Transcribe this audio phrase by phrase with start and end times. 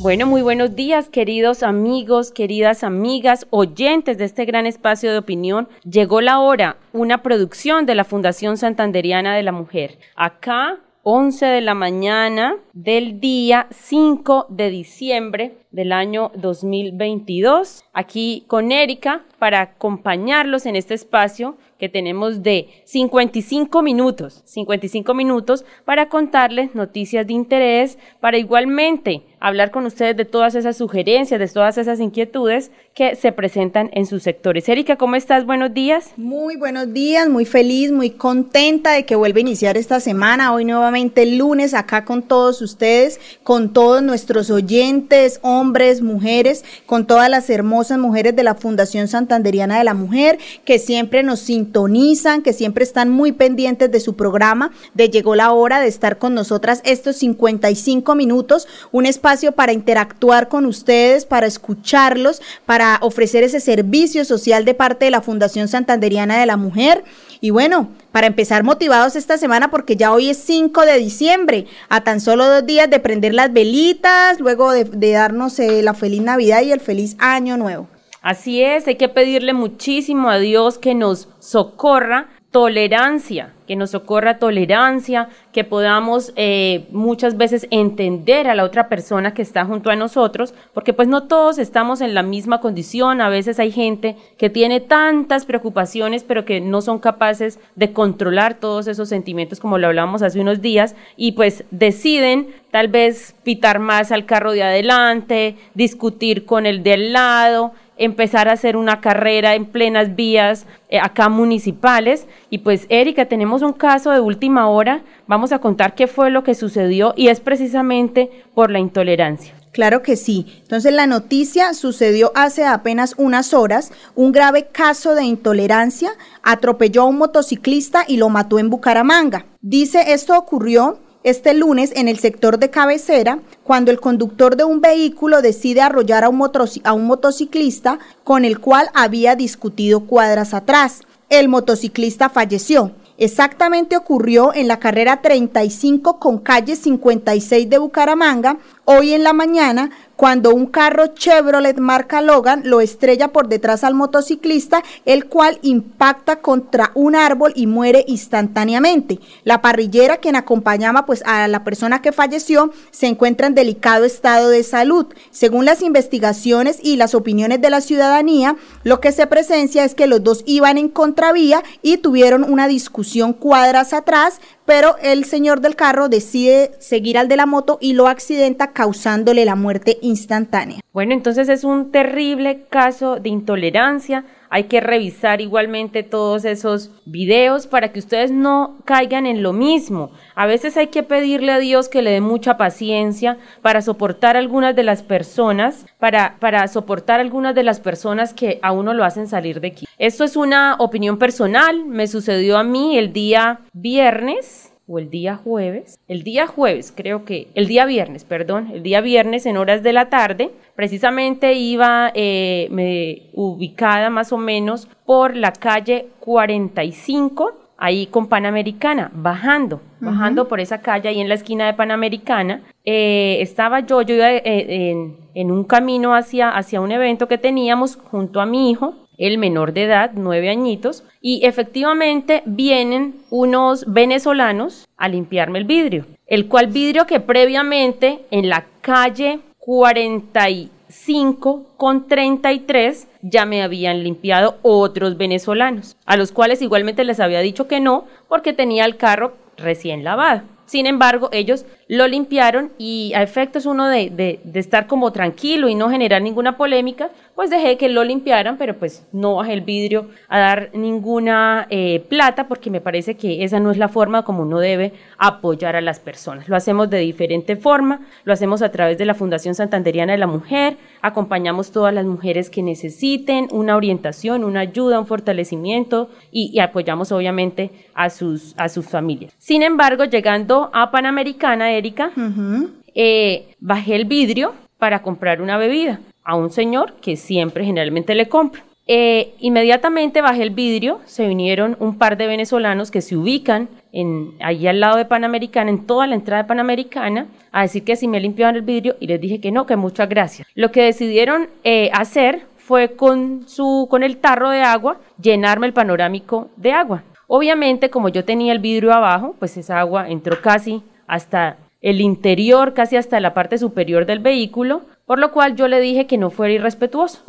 [0.00, 5.68] Bueno, muy buenos días, queridos amigos, queridas amigas, oyentes de este gran espacio de opinión.
[5.82, 9.98] Llegó la hora, una producción de la Fundación Santanderiana de la Mujer.
[10.14, 18.72] Acá, 11 de la mañana del día 5 de diciembre del año 2022, aquí con
[18.72, 26.74] Erika para acompañarlos en este espacio que tenemos de 55 minutos, 55 minutos para contarles
[26.74, 32.00] noticias de interés, para igualmente hablar con ustedes de todas esas sugerencias, de todas esas
[32.00, 34.68] inquietudes que se presentan en sus sectores.
[34.68, 35.46] Erika, ¿cómo estás?
[35.46, 36.10] Buenos días.
[36.16, 40.64] Muy buenos días, muy feliz, muy contenta de que vuelva a iniciar esta semana, hoy
[40.64, 47.30] nuevamente el lunes acá con todos ustedes, con todos nuestros oyentes, hombres, mujeres, con todas
[47.30, 52.52] las hermosas mujeres de la Fundación Santanderiana de la Mujer que siempre nos sintonizan, que
[52.52, 56.82] siempre están muy pendientes de su programa, de llegó la hora de estar con nosotras
[56.84, 64.24] estos 55 minutos, un espacio para interactuar con ustedes, para escucharlos, para ofrecer ese servicio
[64.24, 67.04] social de parte de la Fundación Santanderiana de la Mujer.
[67.40, 72.02] Y bueno, para empezar motivados esta semana porque ya hoy es 5 de diciembre, a
[72.02, 76.22] tan solo dos días de prender las velitas, luego de, de darnos eh, la feliz
[76.22, 77.86] Navidad y el feliz Año Nuevo.
[78.22, 84.38] Así es, hay que pedirle muchísimo a Dios que nos socorra tolerancia, que nos socorra
[84.38, 89.96] tolerancia, que podamos eh, muchas veces entender a la otra persona que está junto a
[89.96, 94.48] nosotros, porque pues no todos estamos en la misma condición, a veces hay gente que
[94.48, 99.88] tiene tantas preocupaciones, pero que no son capaces de controlar todos esos sentimientos como lo
[99.88, 105.56] hablábamos hace unos días, y pues deciden tal vez pitar más al carro de adelante,
[105.74, 110.98] discutir con el de al lado, empezar a hacer una carrera en plenas vías eh,
[110.98, 112.26] acá municipales.
[112.50, 115.02] Y pues, Erika, tenemos un caso de última hora.
[115.26, 119.54] Vamos a contar qué fue lo que sucedió y es precisamente por la intolerancia.
[119.72, 120.46] Claro que sí.
[120.62, 123.92] Entonces la noticia sucedió hace apenas unas horas.
[124.14, 126.10] Un grave caso de intolerancia
[126.42, 129.46] atropelló a un motociclista y lo mató en Bucaramanga.
[129.60, 134.80] Dice esto ocurrió este lunes en el sector de cabecera, cuando el conductor de un
[134.80, 136.42] vehículo decide arrollar a un,
[136.84, 141.00] a un, motociclista con el cual había discutido cuadras atrás.
[141.28, 142.92] El motociclista falleció.
[143.18, 149.90] Exactamente ocurrió en la carrera 35 con calle 56 de Bucaramanga, hoy en la mañana,
[150.18, 156.40] cuando un carro Chevrolet marca Logan lo estrella por detrás al motociclista, el cual impacta
[156.40, 159.20] contra un árbol y muere instantáneamente.
[159.44, 164.48] La parrillera, quien acompañaba pues a la persona que falleció, se encuentra en delicado estado
[164.48, 165.06] de salud.
[165.30, 170.08] Según las investigaciones y las opiniones de la ciudadanía, lo que se presencia es que
[170.08, 175.76] los dos iban en contravía y tuvieron una discusión cuadras atrás, pero el señor del
[175.76, 180.80] carro decide seguir al de la moto y lo accidenta causándole la muerte instantánea.
[180.92, 184.24] Bueno, entonces es un terrible caso de intolerancia.
[184.50, 190.10] Hay que revisar igualmente todos esos videos para que ustedes no caigan en lo mismo.
[190.34, 194.74] A veces hay que pedirle a Dios que le dé mucha paciencia para soportar algunas
[194.74, 199.28] de las personas, para, para soportar algunas de las personas que a uno lo hacen
[199.28, 199.86] salir de aquí.
[199.98, 201.84] Esto es una opinión personal.
[201.84, 207.24] Me sucedió a mí el día viernes o el día jueves, el día jueves creo
[207.24, 212.10] que, el día viernes, perdón, el día viernes en horas de la tarde, precisamente iba
[212.14, 220.48] eh, me, ubicada más o menos por la calle 45, ahí con Panamericana, bajando, bajando
[220.48, 224.42] por esa calle ahí en la esquina de Panamericana, eh, estaba yo, yo iba eh,
[224.44, 229.36] en, en, un camino hacia, hacia un evento que teníamos junto a mi hijo, el
[229.36, 236.46] menor de edad, nueve añitos, y efectivamente vienen unos venezolanos a limpiarme el vidrio, el
[236.46, 245.18] cual vidrio que previamente en la calle 45 con 33 ya me habían limpiado otros
[245.18, 250.04] venezolanos, a los cuales igualmente les había dicho que no porque tenía el carro recién
[250.04, 250.42] lavado.
[250.68, 255.66] Sin embargo, ellos lo limpiaron y a efectos uno de, de, de, estar como tranquilo
[255.68, 259.60] y no generar ninguna polémica, pues dejé que lo limpiaran, pero pues no bajé el
[259.60, 264.24] vidrio a dar ninguna eh, plata porque me parece que esa no es la forma
[264.24, 266.48] como uno debe apoyar a las personas.
[266.48, 270.26] Lo hacemos de diferente forma, lo hacemos a través de la Fundación Santanderiana de la
[270.26, 276.58] Mujer, acompañamos todas las mujeres que necesiten una orientación, una ayuda, un fortalecimiento y, y
[276.58, 279.32] apoyamos obviamente a sus, a sus familias.
[279.38, 282.70] Sin embargo, llegando a Panamericana, Erika, uh -huh.
[282.96, 288.28] eh, bajé el vidrio para comprar una bebida a un señor que siempre generalmente le
[288.28, 288.62] compro.
[288.90, 294.32] Eh, inmediatamente bajé el vidrio, se vinieron un par de venezolanos que se ubican en,
[294.40, 298.08] allí al lado de Panamericana, en toda la entrada de Panamericana, a decir que si
[298.08, 300.48] me limpiaban el vidrio y les dije que no, que muchas gracias.
[300.54, 305.74] Lo que decidieron eh, hacer fue con, su, con el tarro de agua llenarme el
[305.74, 307.02] panorámico de agua.
[307.26, 312.74] Obviamente, como yo tenía el vidrio abajo, pues esa agua entró casi hasta el interior,
[312.74, 316.30] casi hasta la parte superior del vehículo, por lo cual yo le dije que no
[316.30, 317.22] fuera irrespetuoso.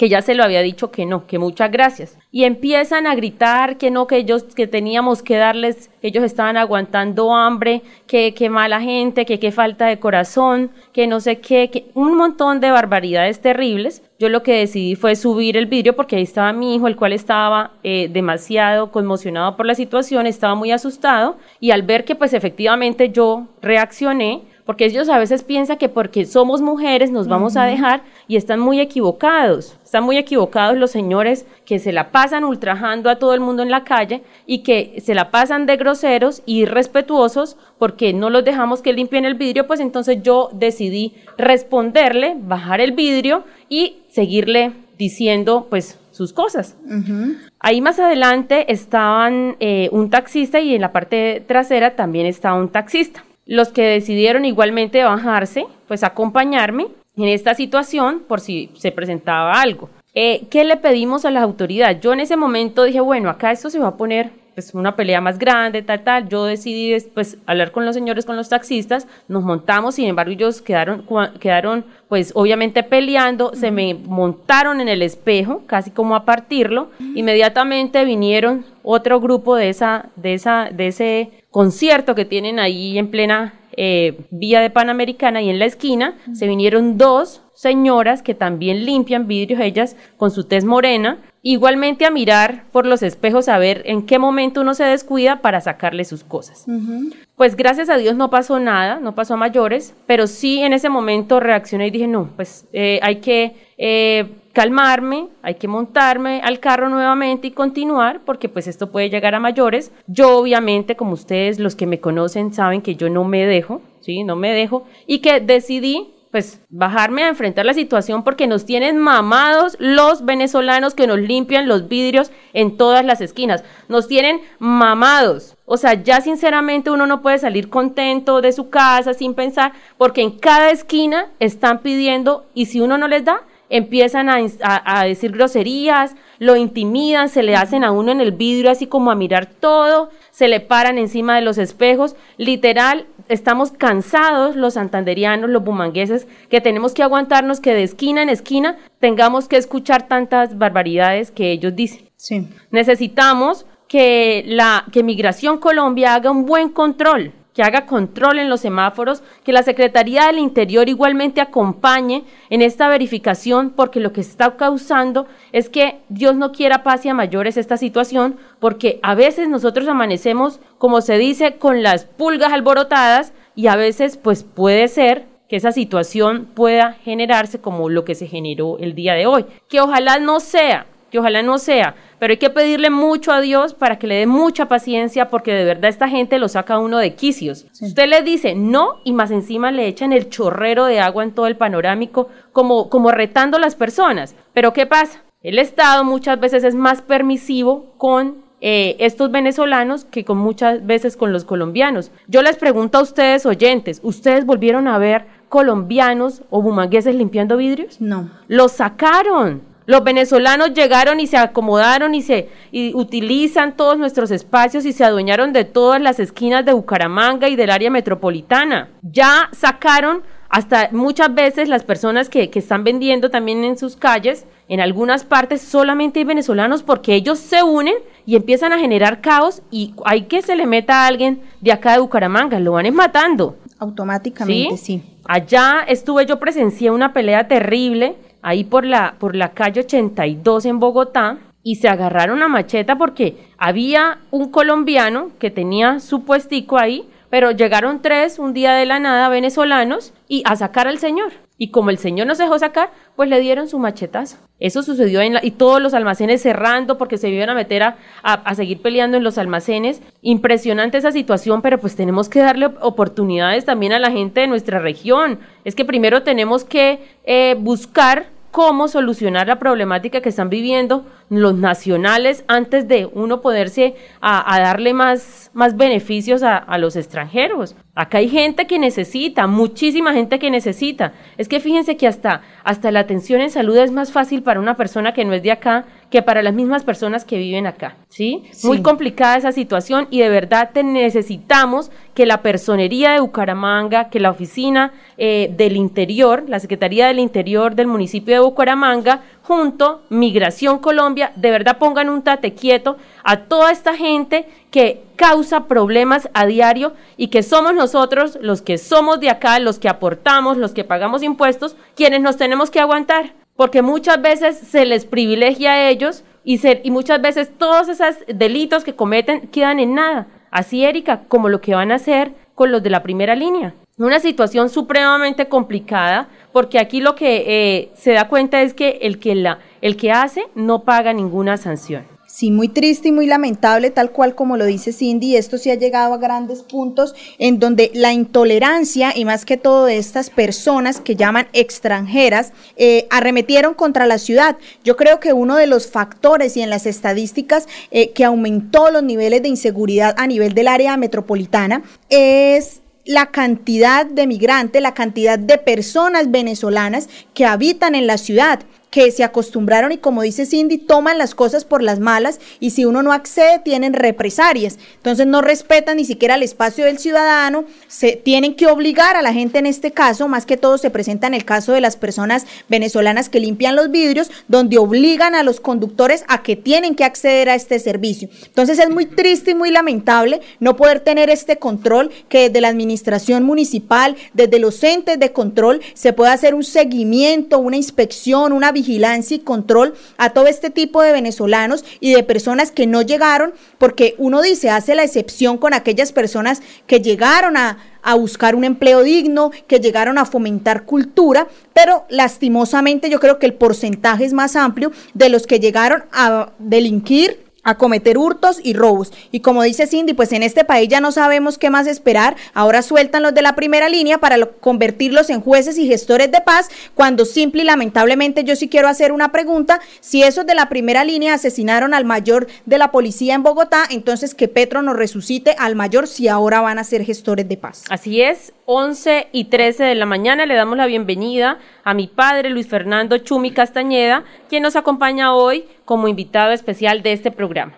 [0.00, 2.16] Que ya se lo había dicho que no, que muchas gracias.
[2.32, 6.56] Y empiezan a gritar que no, que ellos, que teníamos que darles, que ellos estaban
[6.56, 11.68] aguantando hambre, que, que mala gente, que qué falta de corazón, que no sé qué,
[11.68, 14.02] que un montón de barbaridades terribles.
[14.18, 17.12] Yo lo que decidí fue subir el vidrio porque ahí estaba mi hijo, el cual
[17.12, 22.32] estaba eh, demasiado conmocionado por la situación, estaba muy asustado y al ver que pues
[22.32, 27.58] efectivamente yo reaccioné, porque ellos a veces piensan que porque somos mujeres nos vamos uh
[27.58, 27.62] -huh.
[27.62, 29.76] a dejar y están muy equivocados.
[29.84, 33.70] Están muy equivocados los señores que se la pasan ultrajando a todo el mundo en
[33.70, 38.82] la calle y que se la pasan de groseros y irrespetuosos porque no los dejamos
[38.82, 45.66] que limpien el vidrio, pues entonces yo decidí responderle, bajar el vidrio y seguirle diciendo
[45.70, 46.76] pues sus cosas.
[46.84, 47.38] Uh -huh.
[47.58, 52.68] Ahí más adelante estaban eh, un taxista y en la parte trasera también estaba un
[52.68, 56.86] taxista los que decidieron igualmente bajarse, pues acompañarme
[57.16, 59.90] en esta situación por si se presentaba algo.
[60.14, 62.00] Eh, ¿Qué le pedimos a las autoridades?
[62.00, 65.20] Yo en ese momento dije, bueno, acá esto se va a poner pues una pelea
[65.20, 66.28] más grande, tal, tal.
[66.28, 70.60] Yo decidí pues hablar con los señores, con los taxistas, nos montamos, sin embargo ellos
[70.60, 71.06] quedaron,
[71.38, 78.04] quedaron pues obviamente peleando, se me montaron en el espejo, casi como a partirlo, inmediatamente
[78.04, 83.54] vinieron otro grupo de esa, de esa, de ese concierto que tienen ahí en plena
[83.76, 89.26] eh, vía de Panamericana y en la esquina, se vinieron dos señoras que también limpian
[89.26, 94.04] vidrios, ellas con su tez morena, igualmente a mirar por los espejos a ver en
[94.04, 96.64] qué momento uno se descuida para sacarle sus cosas.
[96.66, 97.14] Uh -huh.
[97.36, 100.90] Pues gracias a Dios no pasó nada, no pasó a mayores, pero sí en ese
[100.90, 106.60] momento reaccioné y dije, no, pues eh, hay que eh, calmarme, hay que montarme al
[106.60, 109.92] carro nuevamente y continuar porque pues esto puede llegar a mayores.
[110.06, 114.24] Yo obviamente, como ustedes los que me conocen saben que yo no me dejo, sí,
[114.24, 118.98] no me dejo y que decidí pues bajarme a enfrentar la situación porque nos tienen
[118.98, 123.64] mamados los venezolanos que nos limpian los vidrios en todas las esquinas.
[123.88, 125.56] Nos tienen mamados.
[125.66, 130.22] O sea, ya sinceramente uno no puede salir contento de su casa sin pensar porque
[130.22, 135.04] en cada esquina están pidiendo y si uno no les da, empiezan a, a, a,
[135.04, 139.14] decir groserías, lo intimidan, se le hacen a uno en el vidrio así como a
[139.14, 145.64] mirar todo, se le paran encima de los espejos, literal, estamos cansados los santanderianos, los
[145.64, 151.30] bumangueses, que tenemos que aguantarnos que de esquina en esquina tengamos que escuchar tantas barbaridades
[151.30, 152.10] que ellos dicen.
[152.16, 152.48] Sí.
[152.70, 158.60] Necesitamos que la que Migración Colombia haga un buen control que haga control en los
[158.60, 164.56] semáforos, que la Secretaría del Interior igualmente acompañe en esta verificación, porque lo que está
[164.56, 169.48] causando es que Dios no quiera paz y a mayores esta situación, porque a veces
[169.48, 175.26] nosotros amanecemos, como se dice, con las pulgas alborotadas y a veces pues puede ser
[175.48, 179.80] que esa situación pueda generarse como lo que se generó el día de hoy, que
[179.80, 183.98] ojalá no sea, que ojalá no sea, pero hay que pedirle mucho a Dios para
[183.98, 187.66] que le dé mucha paciencia porque de verdad esta gente lo saca uno de quicios.
[187.72, 187.86] Sí.
[187.86, 191.46] Usted le dice no y más encima le echan el chorrero de agua en todo
[191.46, 194.34] el panorámico como, como retando a las personas.
[194.52, 195.22] Pero ¿qué pasa?
[195.42, 201.16] El Estado muchas veces es más permisivo con eh, estos venezolanos que con muchas veces
[201.16, 202.10] con los colombianos.
[202.28, 208.02] Yo les pregunto a ustedes oyentes, ¿ustedes volvieron a ver colombianos o bumangueses limpiando vidrios?
[208.02, 208.30] No.
[208.48, 209.62] Los sacaron.
[209.90, 215.02] Los venezolanos llegaron y se acomodaron y se y utilizan todos nuestros espacios y se
[215.02, 218.90] adueñaron de todas las esquinas de Bucaramanga y del área metropolitana.
[219.02, 224.46] Ya sacaron hasta muchas veces las personas que, que están vendiendo también en sus calles,
[224.68, 229.60] en algunas partes solamente hay venezolanos porque ellos se unen y empiezan a generar caos
[229.72, 233.56] y hay que se le meta a alguien de acá de Bucaramanga, lo van matando.
[233.80, 235.02] Automáticamente, sí.
[235.26, 240.80] Allá estuve, yo presencié una pelea terrible ahí por la, por la calle 82 en
[240.80, 247.08] Bogotá y se agarraron a macheta porque había un colombiano que tenía su puestico ahí,
[247.28, 251.32] pero llegaron tres un día de la nada venezolanos y a sacar al señor.
[251.62, 254.38] Y como el señor no se dejó sacar, pues le dieron su machetazo.
[254.60, 257.98] Eso sucedió en la, y todos los almacenes cerrando porque se iban a meter a,
[258.22, 260.00] a, seguir peleando en los almacenes.
[260.22, 264.78] Impresionante esa situación, pero pues tenemos que darle oportunidades también a la gente de nuestra
[264.78, 265.38] región.
[265.66, 271.54] Es que primero tenemos que eh, buscar cómo solucionar la problemática que están viviendo los
[271.54, 277.76] nacionales antes de uno poderse a, darle más, más beneficios a, a, los extranjeros.
[278.00, 281.12] Acá hay gente que necesita, muchísima gente que necesita.
[281.36, 284.74] Es que fíjense que hasta, hasta la atención en salud es más fácil para una
[284.74, 288.42] persona que no es de acá que para las mismas personas que viven acá, ¿sí?
[288.64, 294.18] Muy complicada esa situación y de verdad te necesitamos que la personería de Bucaramanga, que
[294.18, 300.80] la oficina eh, del interior, la Secretaría del Interior del municipio de Bucaramanga, junto Migración
[300.80, 306.46] Colombia, de verdad pongan un tate quieto a toda esta gente que causa problemas a
[306.46, 310.82] diario y que somos nosotros los que somos de acá, los que aportamos, los que
[310.82, 316.24] pagamos impuestos, quienes nos tenemos que aguantar porque muchas veces se les privilegia a ellos
[316.44, 320.28] y, y muchas veces todos esos delitos que cometen quedan en nada.
[320.50, 323.74] Así, Erika, como lo que van a hacer con los de la primera línea.
[323.98, 329.18] Una situación supremamente complicada, porque aquí lo que eh, se da cuenta es que el
[329.18, 332.06] que, el que hace no paga ninguna sanción.
[332.32, 335.74] Sí, muy triste y muy lamentable, tal cual como lo dice Cindy, esto sí ha
[335.74, 341.00] llegado a grandes puntos en donde la intolerancia y más que todo de estas personas
[341.00, 344.56] que llaman extranjeras eh, arremetieron contra la ciudad.
[344.84, 349.02] Yo creo que uno de los factores y en las estadísticas eh, que aumentó los
[349.02, 355.36] niveles de inseguridad a nivel del área metropolitana es la cantidad de migrantes, la cantidad
[355.36, 358.60] de personas venezolanas que habitan en la ciudad
[358.90, 362.84] que se acostumbraron y como dice Cindy, toman las cosas por las malas y si
[362.84, 364.78] uno no accede tienen represalias.
[364.96, 369.32] Entonces no respetan ni siquiera el espacio del ciudadano, se tienen que obligar a la
[369.32, 372.46] gente en este caso, más que todo se presenta en el caso de las personas
[372.68, 377.48] venezolanas que limpian los vidrios, donde obligan a los conductores a que tienen que acceder
[377.48, 378.28] a este servicio.
[378.46, 382.68] Entonces es muy triste y muy lamentable no poder tener este control que desde la
[382.68, 388.72] administración municipal, desde los entes de control, se pueda hacer un seguimiento, una inspección, una
[388.80, 393.52] vigilancia y control a todo este tipo de venezolanos y de personas que no llegaron,
[393.78, 398.64] porque uno dice, hace la excepción con aquellas personas que llegaron a, a buscar un
[398.64, 404.32] empleo digno, que llegaron a fomentar cultura, pero lastimosamente yo creo que el porcentaje es
[404.32, 409.12] más amplio de los que llegaron a delinquir a cometer hurtos y robos.
[409.32, 412.36] Y como dice Cindy, pues en este país ya no sabemos qué más esperar.
[412.54, 416.68] Ahora sueltan los de la primera línea para convertirlos en jueces y gestores de paz,
[416.94, 419.80] cuando simple y lamentablemente yo sí quiero hacer una pregunta.
[420.00, 424.34] Si esos de la primera línea asesinaron al mayor de la policía en Bogotá, entonces
[424.34, 427.84] que Petro nos resucite al mayor si ahora van a ser gestores de paz.
[427.88, 432.50] Así es, 11 y 13 de la mañana le damos la bienvenida a mi padre
[432.50, 437.72] Luis Fernando Chumi Castañeda, quien nos acompaña hoy como invitado especial de este programa.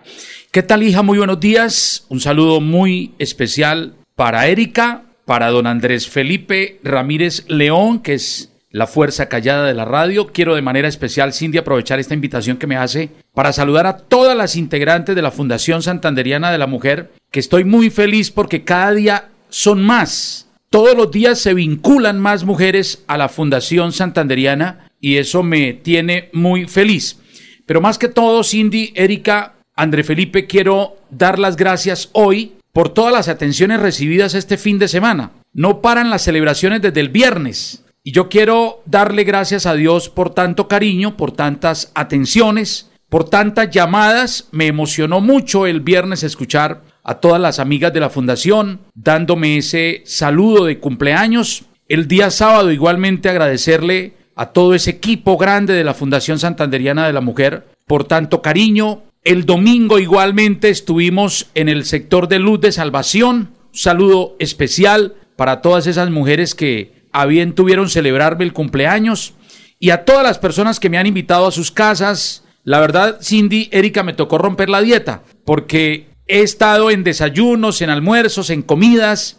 [0.51, 1.01] ¿Qué tal, hija?
[1.01, 2.05] Muy buenos días.
[2.09, 8.85] Un saludo muy especial para Erika, para don Andrés Felipe Ramírez León, que es la
[8.85, 10.27] fuerza callada de la radio.
[10.27, 14.37] Quiero de manera especial, Cindy, aprovechar esta invitación que me hace para saludar a todas
[14.37, 18.91] las integrantes de la Fundación Santanderiana de la Mujer, que estoy muy feliz porque cada
[18.91, 20.52] día son más.
[20.73, 26.31] Todos los días se vinculan más mujeres a la Fundación Santanderiana y eso me tiene
[26.33, 27.19] muy feliz.
[27.67, 33.13] Pero más que todo, Cindy, Erika, André Felipe, quiero dar las gracias hoy por todas
[33.13, 35.29] las atenciones recibidas este fin de semana.
[35.53, 37.85] No paran las celebraciones desde el viernes.
[38.03, 43.69] Y yo quiero darle gracias a Dios por tanto cariño, por tantas atenciones, por tantas
[43.69, 44.47] llamadas.
[44.51, 50.01] Me emocionó mucho el viernes escuchar a todas las amigas de la fundación dándome ese
[50.05, 51.63] saludo de cumpleaños.
[51.87, 57.13] El día sábado igualmente agradecerle a todo ese equipo grande de la Fundación Santanderiana de
[57.13, 59.03] la Mujer por tanto cariño.
[59.23, 63.51] El domingo igualmente estuvimos en el sector de luz de salvación.
[63.71, 69.33] Un saludo especial para todas esas mujeres que a bien tuvieron celebrarme el cumpleaños
[69.79, 72.43] y a todas las personas que me han invitado a sus casas.
[72.63, 77.91] La verdad, Cindy, Erika, me tocó romper la dieta porque he estado en desayunos, en
[77.91, 79.37] almuerzos, en comidas,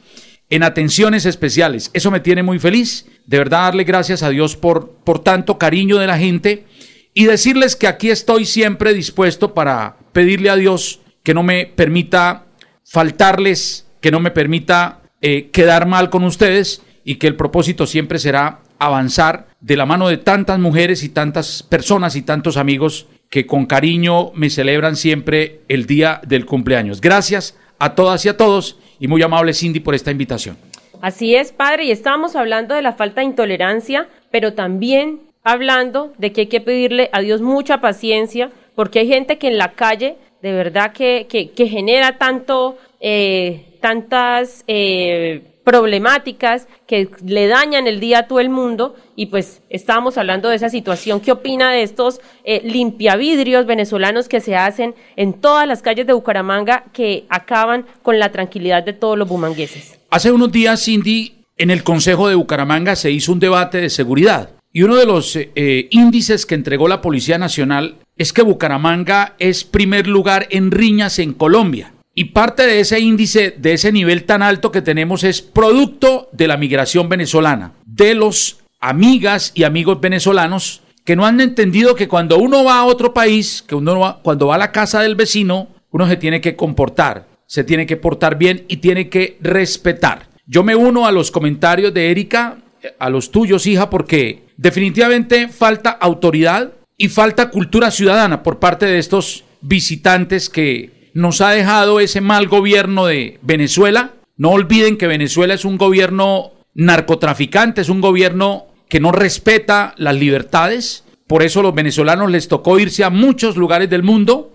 [0.48, 1.90] en atenciones especiales.
[1.92, 5.98] Eso me tiene muy feliz de verdad darle gracias a Dios por, por tanto cariño
[5.98, 6.66] de la gente
[7.12, 12.46] y decirles que aquí estoy siempre dispuesto para pedirle a Dios que no me permita
[12.84, 18.20] faltarles, que no me permita eh, quedar mal con ustedes y que el propósito siempre
[18.20, 23.46] será avanzar de la mano de tantas mujeres y tantas personas y tantos amigos que
[23.46, 27.00] con cariño me celebran siempre el día del cumpleaños.
[27.00, 30.56] Gracias a todas y a todos y muy amable Cindy por esta invitación.
[31.00, 36.30] Así es, padre, y estábamos hablando de la falta de intolerancia, pero también hablando de
[36.30, 40.14] que hay que pedirle a Dios mucha paciencia, porque hay gente que en la calle
[40.40, 48.20] de verdad que, que, genera tanto, eh, tantas eh, problemáticas que le dañan el día
[48.20, 51.20] a todo el mundo y pues estábamos hablando de esa situación.
[51.20, 56.12] ¿Qué opina de estos eh, limpiavidrios venezolanos que se hacen en todas las calles de
[56.12, 59.98] Bucaramanga que acaban con la tranquilidad de todos los bumangueses?
[60.10, 64.50] Hace unos días, Cindy, en el Consejo de Bucaramanga se hizo un debate de seguridad
[64.72, 69.34] y uno de los eh, eh, índices que entregó la Policía Nacional es que Bucaramanga
[69.38, 71.93] es primer lugar en riñas en Colombia.
[72.14, 76.46] Y parte de ese índice, de ese nivel tan alto que tenemos, es producto de
[76.46, 82.38] la migración venezolana, de los amigas y amigos venezolanos que no han entendido que cuando
[82.38, 86.08] uno va a otro país, que uno cuando va a la casa del vecino, uno
[86.08, 90.28] se tiene que comportar, se tiene que portar bien y tiene que respetar.
[90.46, 92.58] Yo me uno a los comentarios de Erika,
[92.98, 98.98] a los tuyos, hija, porque definitivamente falta autoridad y falta cultura ciudadana por parte de
[98.98, 104.14] estos visitantes que nos ha dejado ese mal gobierno de Venezuela.
[104.36, 110.16] No olviden que Venezuela es un gobierno narcotraficante, es un gobierno que no respeta las
[110.16, 111.04] libertades.
[111.26, 114.52] Por eso a los venezolanos les tocó irse a muchos lugares del mundo.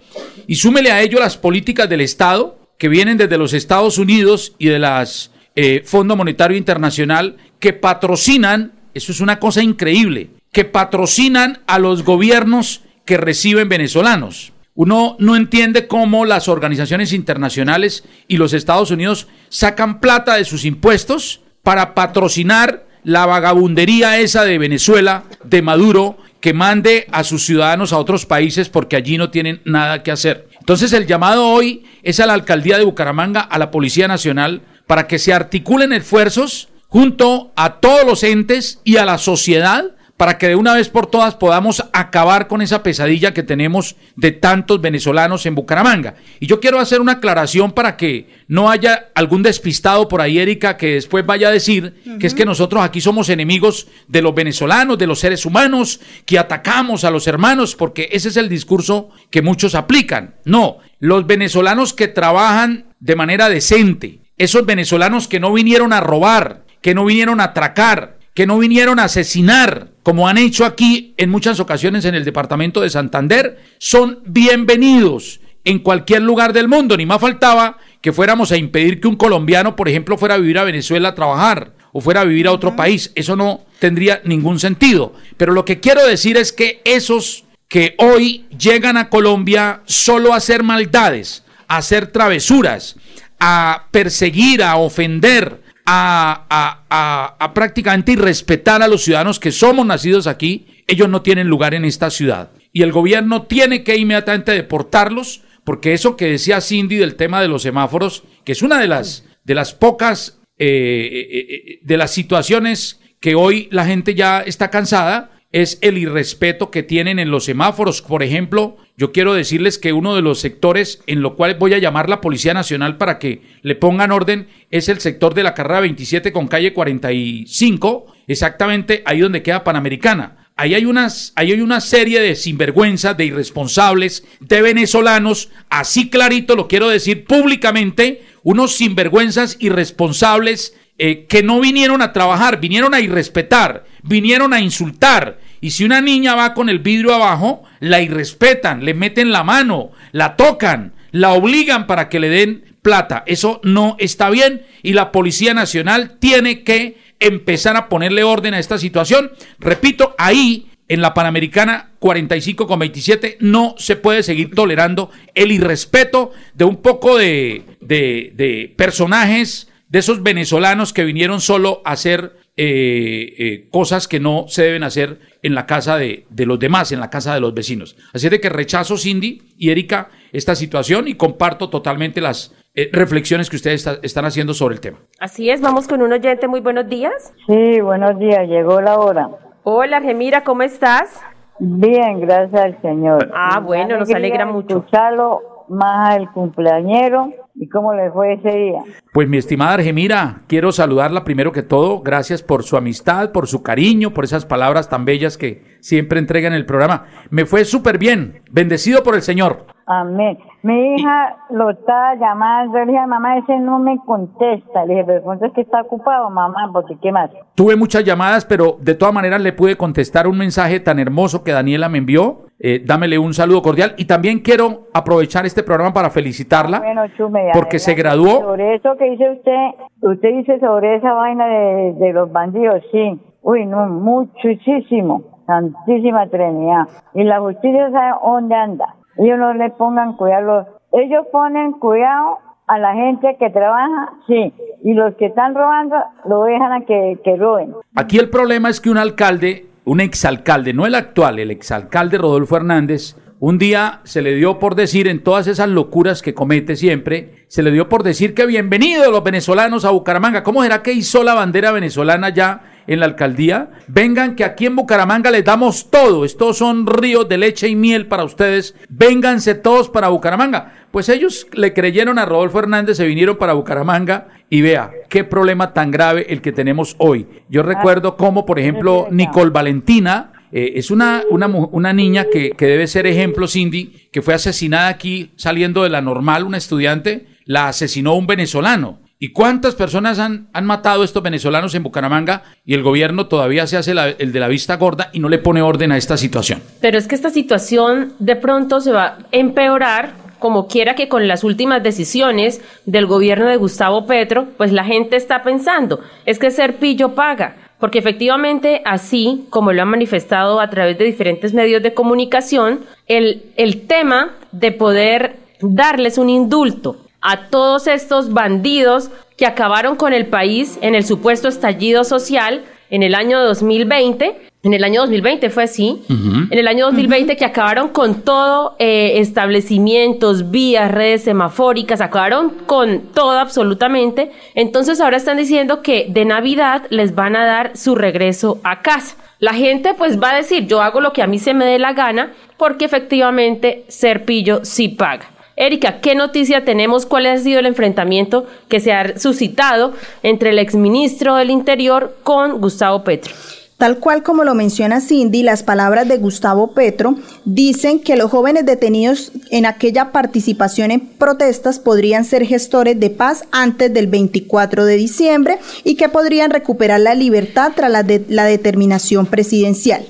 [0.48, 4.68] Y súmele a ello las políticas del Estado que vienen desde los Estados Unidos y
[4.68, 11.60] de las eh, Fondo Monetario Internacional que patrocinan, eso es una cosa increíble, que patrocinan
[11.68, 14.54] a los gobiernos que reciben venezolanos.
[14.80, 20.64] Uno no entiende cómo las organizaciones internacionales y los Estados Unidos sacan plata de sus
[20.64, 27.92] impuestos para patrocinar la vagabundería esa de Venezuela, de Maduro, que mande a sus ciudadanos
[27.92, 30.48] a otros países porque allí no tienen nada que hacer.
[30.62, 35.08] Entonces el llamado hoy es a la alcaldía de Bucaramanga, a la Policía Nacional, para
[35.08, 40.50] que se articulen esfuerzos junto a todos los entes y a la sociedad para que
[40.50, 45.46] de una vez por todas podamos acabar con esa pesadilla que tenemos de tantos venezolanos
[45.46, 46.16] en Bucaramanga.
[46.42, 50.76] Y yo quiero hacer una aclaración para que no haya algún despistado por ahí, Erika,
[50.76, 54.98] que después vaya a decir que es que nosotros aquí somos enemigos de los venezolanos,
[54.98, 59.42] de los seres humanos, que atacamos a los hermanos, porque ese es el discurso que
[59.42, 60.36] muchos aplican.
[60.44, 66.66] No, los venezolanos que trabajan de manera decente, esos venezolanos que no vinieron a robar,
[66.82, 71.30] que no vinieron a atracar, que no vinieron a asesinar, como han hecho aquí en
[71.30, 76.96] muchas ocasiones en el departamento de Santander, son bienvenidos en cualquier lugar del mundo.
[76.98, 80.58] Ni más faltaba que fuéramos a impedir que un colombiano, por ejemplo, fuera a vivir
[80.58, 83.12] a Venezuela a trabajar o fuera a vivir a otro país.
[83.16, 85.14] Eso no tendría ningún sentido.
[85.38, 90.38] Pero lo que quiero decir es que esos que hoy llegan a Colombia solo a
[90.38, 92.96] hacer maldades, a hacer travesuras,
[93.40, 95.62] a perseguir, a ofender,
[95.92, 101.86] a, prácticamente irrespetar a los ciudadanos que somos nacidos aquí, ellos no tienen lugar en
[101.86, 102.52] esta ciudad.
[102.72, 107.48] Y el gobierno tiene que inmediatamente deportarlos, porque eso que decía Cindy del tema de
[107.48, 112.12] los semáforos, que es una de las, de las pocas, eh, eh, eh, de las
[112.12, 117.46] situaciones que hoy la gente ya está cansada, es el irrespeto que tienen en los
[117.46, 118.02] semáforos.
[118.02, 121.80] Por ejemplo, yo quiero decirles que uno de los sectores en lo cual voy a
[121.80, 125.80] llamar la Policía Nacional para que le pongan orden es el sector de la carrera
[125.80, 130.36] 27 con calle 45, exactamente ahí donde queda Panamericana.
[130.56, 136.58] Ahí hay, unas, ahí hay una serie de sinvergüenzas, de irresponsables, de venezolanos, así clarito
[136.58, 143.00] lo quiero decir públicamente, unos sinvergüenzas irresponsables eh, que no vinieron a trabajar, vinieron a
[143.00, 148.86] irrespetar, vinieron a insultar, y si una niña va con el vidrio abajo, la irrespetan,
[148.86, 153.24] le meten la mano, la tocan, la obligan para que le den plata.
[153.26, 158.60] Eso no está bien y la Policía Nacional tiene que empezar a ponerle orden a
[158.60, 159.32] esta situación.
[159.58, 166.32] Repito, ahí en la Panamericana 45 con 27 no se puede seguir tolerando el irrespeto
[166.56, 172.34] de un poco de, de, de personajes, de esos venezolanos que vinieron solo a hacer
[172.56, 177.00] eh, eh, cosas que no se deben hacer en la casa de, los demás, en
[177.00, 177.98] la casa de los vecinos.
[178.14, 183.50] Así de que rechazo, Cindy y Erika, esta situación y comparto totalmente las eh, reflexiones
[183.50, 185.00] que ustedes están haciendo sobre el tema.
[185.20, 186.48] Así es, vamos con un oyente.
[186.48, 187.34] Muy buenos días.
[187.48, 189.30] Sí, buenos días, llegó la hora.
[189.64, 191.20] Hola, Gemira, ¿cómo estás?
[191.60, 193.32] Bien, gracias al Señor.
[193.34, 194.78] Ah, bueno, nos alegra mucho.
[194.78, 198.80] Escucharlo más al cumpleañero ¿Y cómo le fue ese día?
[199.12, 202.00] Pues mi estimada Argemira, quiero saludarla primero que todo.
[202.00, 206.48] Gracias por su amistad, por su cariño, por esas palabras tan bellas que siempre entrega
[206.48, 207.08] en el programa.
[207.32, 208.44] Me fue súper bien.
[208.50, 209.66] Bendecido por el Señor.
[209.86, 210.38] Amén.
[210.62, 214.86] Mi hija lo estaba llamando, le dije, mamá, ese no me contesta.
[214.86, 216.70] Le dije, pero ¿cuánto es que está ocupado, mamá?
[216.74, 217.30] Porque, ¿qué más?
[217.56, 221.52] Tuve muchas llamadas, pero de todas maneras le pude contestar un mensaje tan hermoso que
[221.52, 222.48] Daniela me envió.
[222.60, 227.52] Eh, dámele un saludo cordial y también quiero aprovechar este programa para felicitarla Bueno, Chume,
[227.54, 228.42] porque se graduó.
[228.42, 233.18] Sobre eso que dice usted, usted dice sobre esa vaina de, de los bandidos, sí.
[233.44, 235.24] Uy, no, muchísimo.
[235.50, 236.88] Santísima Trinidad.
[237.16, 238.96] Y la justicia sabe dónde anda.
[239.20, 240.68] Ellos no le pongan cuidado.
[240.94, 244.54] Ellos ponen cuidado a la gente que trabaja, sí.
[244.84, 247.76] Y los que están robando, lo dejan a que, que roben.
[247.96, 252.56] Aquí el problema es que un alcalde, un exalcalde, no el actual, el exalcalde Rodolfo
[252.56, 257.46] Hernández, un día se le dio por decir, en todas esas locuras que comete siempre,
[257.48, 260.44] se le dio por decir que bienvenidos los venezolanos a Bucaramanga.
[260.44, 263.70] ¿Cómo será que hizo la bandera venezolana ya en la alcaldía?
[263.88, 266.26] Vengan que aquí en Bucaramanga les damos todo.
[266.26, 268.76] Estos son ríos de leche y miel para ustedes.
[268.90, 270.74] Vénganse todos para Bucaramanga.
[270.92, 275.72] Pues ellos le creyeron a Rodolfo Hernández, se vinieron para Bucaramanga y vea qué problema
[275.72, 277.28] tan grave el que tenemos hoy.
[277.48, 282.66] Yo recuerdo cómo, por ejemplo, Nicole Valentina, eh, es una, una, una niña que, que
[282.66, 287.68] debe ser ejemplo, Cindy, que fue asesinada aquí saliendo de la normal, una estudiante, la
[287.68, 289.00] asesinó un venezolano.
[289.22, 293.76] ¿Y cuántas personas han, han matado estos venezolanos en Bucaramanga y el gobierno todavía se
[293.76, 296.62] hace la- el de la vista gorda y no le pone orden a esta situación?
[296.80, 301.28] Pero es que esta situación de pronto se va a empeorar como quiera que con
[301.28, 306.50] las últimas decisiones del gobierno de Gustavo Petro, pues la gente está pensando, es que
[306.50, 311.84] ser pillo paga, porque efectivamente así como lo han manifestado a través de diferentes medios
[311.84, 319.46] de comunicación, el, el tema de poder darles un indulto a todos estos bandidos que
[319.46, 324.50] acabaron con el país en el supuesto estallido social en el año 2020.
[324.62, 326.02] En el año 2020 fue así.
[326.10, 333.14] En el año 2020 que acabaron con todo, eh, establecimientos, vías, redes semafóricas, acabaron con
[333.14, 334.32] todo absolutamente.
[334.56, 339.16] Entonces ahora están diciendo que de Navidad les van a dar su regreso a casa.
[339.40, 341.80] La gente pues va a decir, yo hago lo que a mí se me dé
[341.80, 345.30] la gana, porque efectivamente ser pillo sí paga.
[345.60, 347.06] Erika, ¿qué noticia tenemos?
[347.06, 349.92] ¿Cuál ha sido el enfrentamiento que se ha suscitado
[350.24, 353.34] entre el exministro del Interior con Gustavo Petro?
[353.78, 358.66] Tal cual como lo menciona Cindy, las palabras de Gustavo Petro dicen que los jóvenes
[358.66, 364.96] detenidos en aquella participación en protestas podrían ser gestores de paz antes del 24 de
[364.96, 370.06] diciembre y que podrían recuperar la libertad tras la, la determinación presidencial.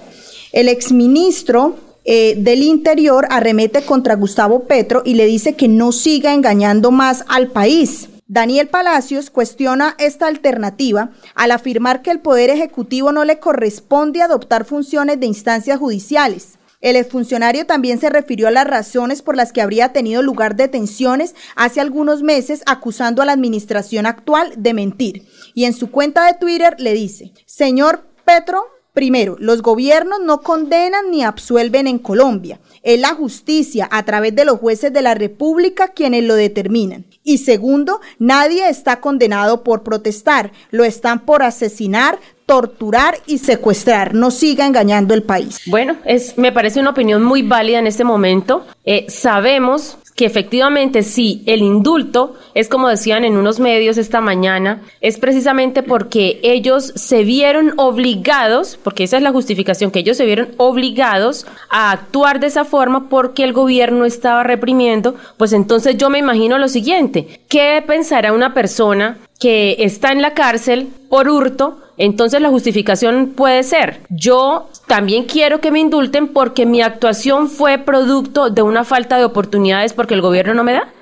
[0.52, 6.34] El exministro eh, del Interior arremete contra Gustavo Petro y le dice que no siga
[6.34, 8.10] engañando más al país.
[8.28, 14.66] Daniel Palacios cuestiona esta alternativa al afirmar que el Poder Ejecutivo no le corresponde adoptar
[14.66, 16.60] funciones de instancias judiciales.
[16.82, 21.36] El exfuncionario también se refirió a las razones por las que habría tenido lugar detenciones
[21.56, 25.28] hace algunos meses acusando a la administración actual de mentir.
[25.54, 28.64] Y en su cuenta de Twitter le dice, señor Petro,
[29.00, 32.60] Primero, los gobiernos no condenan ni absuelven en Colombia.
[32.84, 37.06] Es la justicia a través de los jueces de la República quienes lo determinan.
[37.24, 40.52] Y segundo, nadie está condenado por protestar.
[40.72, 44.16] Lo están por asesinar, torturar y secuestrar.
[44.16, 45.62] No siga engañando el país.
[45.68, 48.66] Bueno, es, me parece una opinión muy válida en este momento.
[48.84, 54.82] Eh, sabemos que efectivamente sí, el indulto es como decían en unos medios esta mañana,
[55.00, 60.26] es precisamente porque ellos se vieron obligados, porque esa es la justificación, que ellos se
[60.26, 66.10] vieron obligados a actuar de esa forma porque el gobierno estaba reprimiendo, pues entonces yo
[66.10, 71.80] me imagino lo siguiente, ¿qué pensará una persona que está en la cárcel por hurto?
[72.00, 77.78] Entonces la justificación puede ser, yo también quiero que me indulten porque mi actuación fue
[77.78, 80.94] producto de una falta de oportunidades porque el gobierno no me da.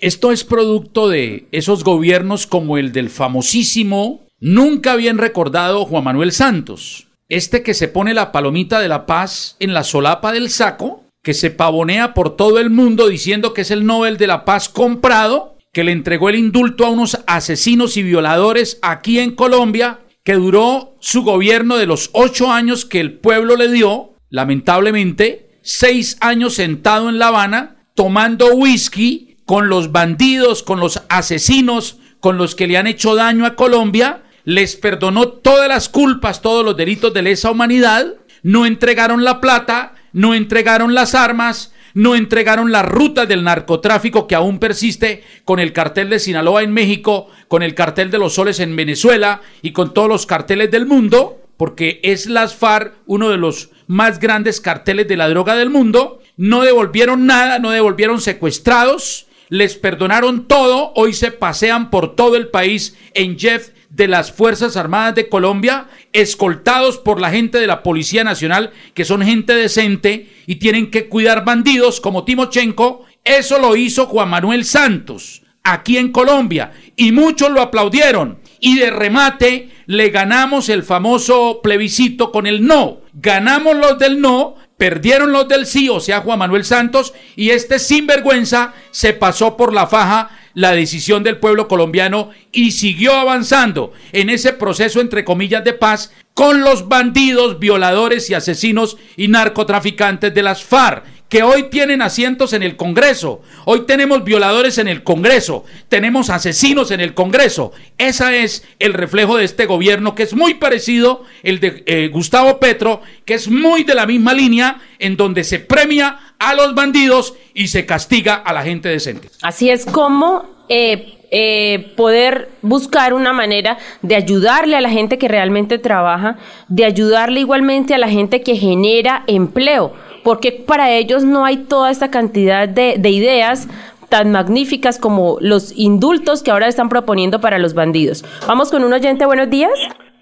[0.00, 6.32] Esto es producto de esos gobiernos como el del famosísimo, nunca bien recordado Juan Manuel
[6.32, 7.06] Santos.
[7.28, 11.34] Este que se pone la palomita de la paz en la solapa del saco, que
[11.34, 15.56] se pavonea por todo el mundo diciendo que es el Nobel de la Paz comprado,
[15.72, 20.96] que le entregó el indulto a unos asesinos y violadores aquí en Colombia, que duró
[21.00, 27.08] su gobierno de los ocho años que el pueblo le dio, lamentablemente, seis años sentado
[27.08, 32.76] en La Habana, tomando whisky con los bandidos, con los asesinos, con los que le
[32.76, 37.50] han hecho daño a Colombia, les perdonó todas las culpas, todos los delitos de lesa
[37.50, 44.26] humanidad, no entregaron la plata, no entregaron las armas, no entregaron las rutas del narcotráfico
[44.26, 48.34] que aún persiste con el cartel de Sinaloa en México, con el cartel de los
[48.34, 53.28] soles en Venezuela y con todos los carteles del mundo, porque es las FARC uno
[53.28, 58.20] de los más grandes carteles de la droga del mundo, no devolvieron nada, no devolvieron
[58.20, 64.32] secuestrados, les perdonaron todo, hoy se pasean por todo el país en Jeff de las
[64.32, 69.54] Fuerzas Armadas de Colombia, escoltados por la gente de la Policía Nacional, que son gente
[69.54, 73.04] decente y tienen que cuidar bandidos como Timochenko.
[73.24, 78.38] Eso lo hizo Juan Manuel Santos aquí en Colombia y muchos lo aplaudieron.
[78.58, 83.02] Y de remate le ganamos el famoso plebiscito con el no.
[83.12, 87.78] Ganamos los del no, perdieron los del sí, o sea, Juan Manuel Santos, y este
[87.78, 94.30] sinvergüenza se pasó por la faja la decisión del pueblo colombiano y siguió avanzando en
[94.30, 100.42] ese proceso, entre comillas, de paz con los bandidos, violadores y asesinos y narcotraficantes de
[100.42, 103.40] las FARC que hoy tienen asientos en el Congreso.
[103.64, 107.72] Hoy tenemos violadores en el Congreso, tenemos asesinos en el Congreso.
[107.96, 112.58] Ese es el reflejo de este gobierno que es muy parecido el de eh, Gustavo
[112.58, 117.34] Petro, que es muy de la misma línea en donde se premia a los bandidos
[117.54, 119.30] y se castiga a la gente decente.
[119.42, 125.28] Así es como eh, eh, poder buscar una manera de ayudarle a la gente que
[125.28, 131.44] realmente trabaja, de ayudarle igualmente a la gente que genera empleo porque para ellos no
[131.44, 133.68] hay toda esta cantidad de, de ideas
[134.08, 138.24] tan magníficas como los indultos que ahora están proponiendo para los bandidos.
[138.46, 139.72] Vamos con un oyente, buenos días.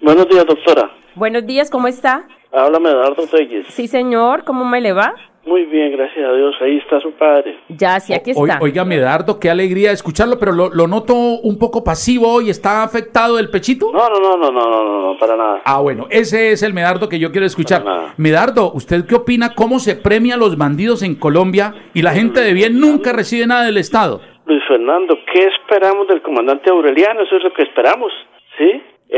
[0.01, 0.91] Buenos días, doctora.
[1.15, 2.25] Buenos días, ¿cómo está?
[2.51, 3.67] Háblame, Eduardo Telles.
[3.69, 5.13] Sí, señor, ¿cómo me le va?
[5.49, 6.55] Muy bien, gracias a Dios.
[6.61, 7.57] Ahí está su padre.
[7.69, 8.59] Ya, sí, aquí está.
[8.61, 12.51] Oiga, Medardo, qué alegría escucharlo, pero lo, lo noto un poco pasivo hoy.
[12.51, 13.91] ¿Está afectado del pechito?
[13.91, 15.61] No, no, no, no, no, no, no, no, para nada.
[15.65, 17.83] Ah, bueno, ese es el Medardo que yo quiero escuchar.
[17.83, 18.13] Para nada.
[18.17, 22.41] Medardo, ¿usted qué opina cómo se premia a los bandidos en Colombia y la gente
[22.41, 24.21] de bien nunca recibe nada del Estado?
[24.45, 27.21] Luis Fernando, ¿qué esperamos del comandante Aureliano?
[27.23, 28.11] Eso es lo que esperamos.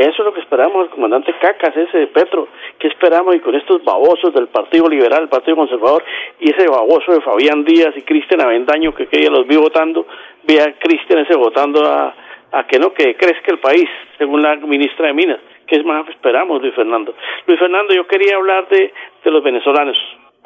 [0.02, 2.48] Eso es lo que esperamos del comandante Cacas, ese de Petro.
[2.80, 3.36] ¿Qué esperamos?
[3.36, 6.02] Y con estos babosos del Partido Liberal, el Partido Conservador,
[6.40, 10.04] y ese baboso de Fabián Díaz y Cristian Avendaño, que, que ella los vi votando,
[10.42, 12.14] ve a Cristian ese votando a,
[12.50, 13.88] a que no, que crezca el país,
[14.18, 15.38] según la ministra de Minas.
[15.68, 17.14] ¿Qué es más esperamos, Luis Fernando?
[17.46, 18.92] Luis Fernando, yo quería hablar de,
[19.24, 19.96] de los venezolanos.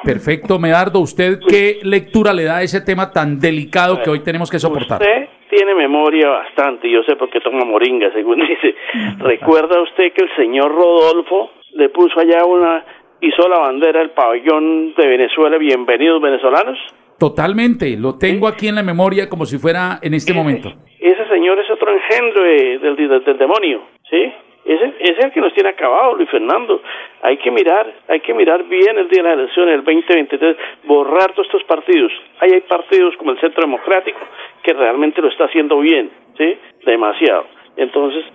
[0.03, 0.99] Perfecto, Medardo.
[0.99, 5.01] ¿Usted qué lectura le da a ese tema tan delicado que hoy tenemos que soportar?
[5.01, 8.75] Usted tiene memoria bastante, yo sé por qué toma moringa, según dice.
[9.19, 12.85] ¿Recuerda usted que el señor Rodolfo le puso allá una,
[13.21, 16.77] hizo la bandera del pabellón de Venezuela, bienvenidos venezolanos?
[17.19, 20.69] Totalmente, lo tengo aquí en la memoria como si fuera en este momento.
[20.99, 24.31] Ese señor es otro engendro de- del, del- del demonio, ¿sí?
[24.67, 26.81] Ese, ese es el que nos tiene acabado, Luis Fernando.
[27.21, 31.31] Hay que mirar, hay que mirar bien el día de las elecciones, el 2023, borrar
[31.31, 32.11] todos estos partidos.
[32.41, 34.19] Ahí hay partidos como el Centro Democrático
[34.61, 36.57] que realmente lo está haciendo bien, ¿sí?
[36.85, 37.45] Demasiado.
[37.77, 38.25] Entonces,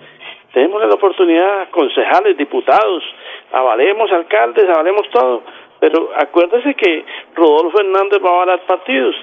[0.54, 3.04] tenemos la oportunidad, concejales, diputados,
[3.52, 5.42] avalemos alcaldes, avalemos todo,
[5.80, 9.14] pero acuérdese que Rodolfo Hernández va a avalar partidos.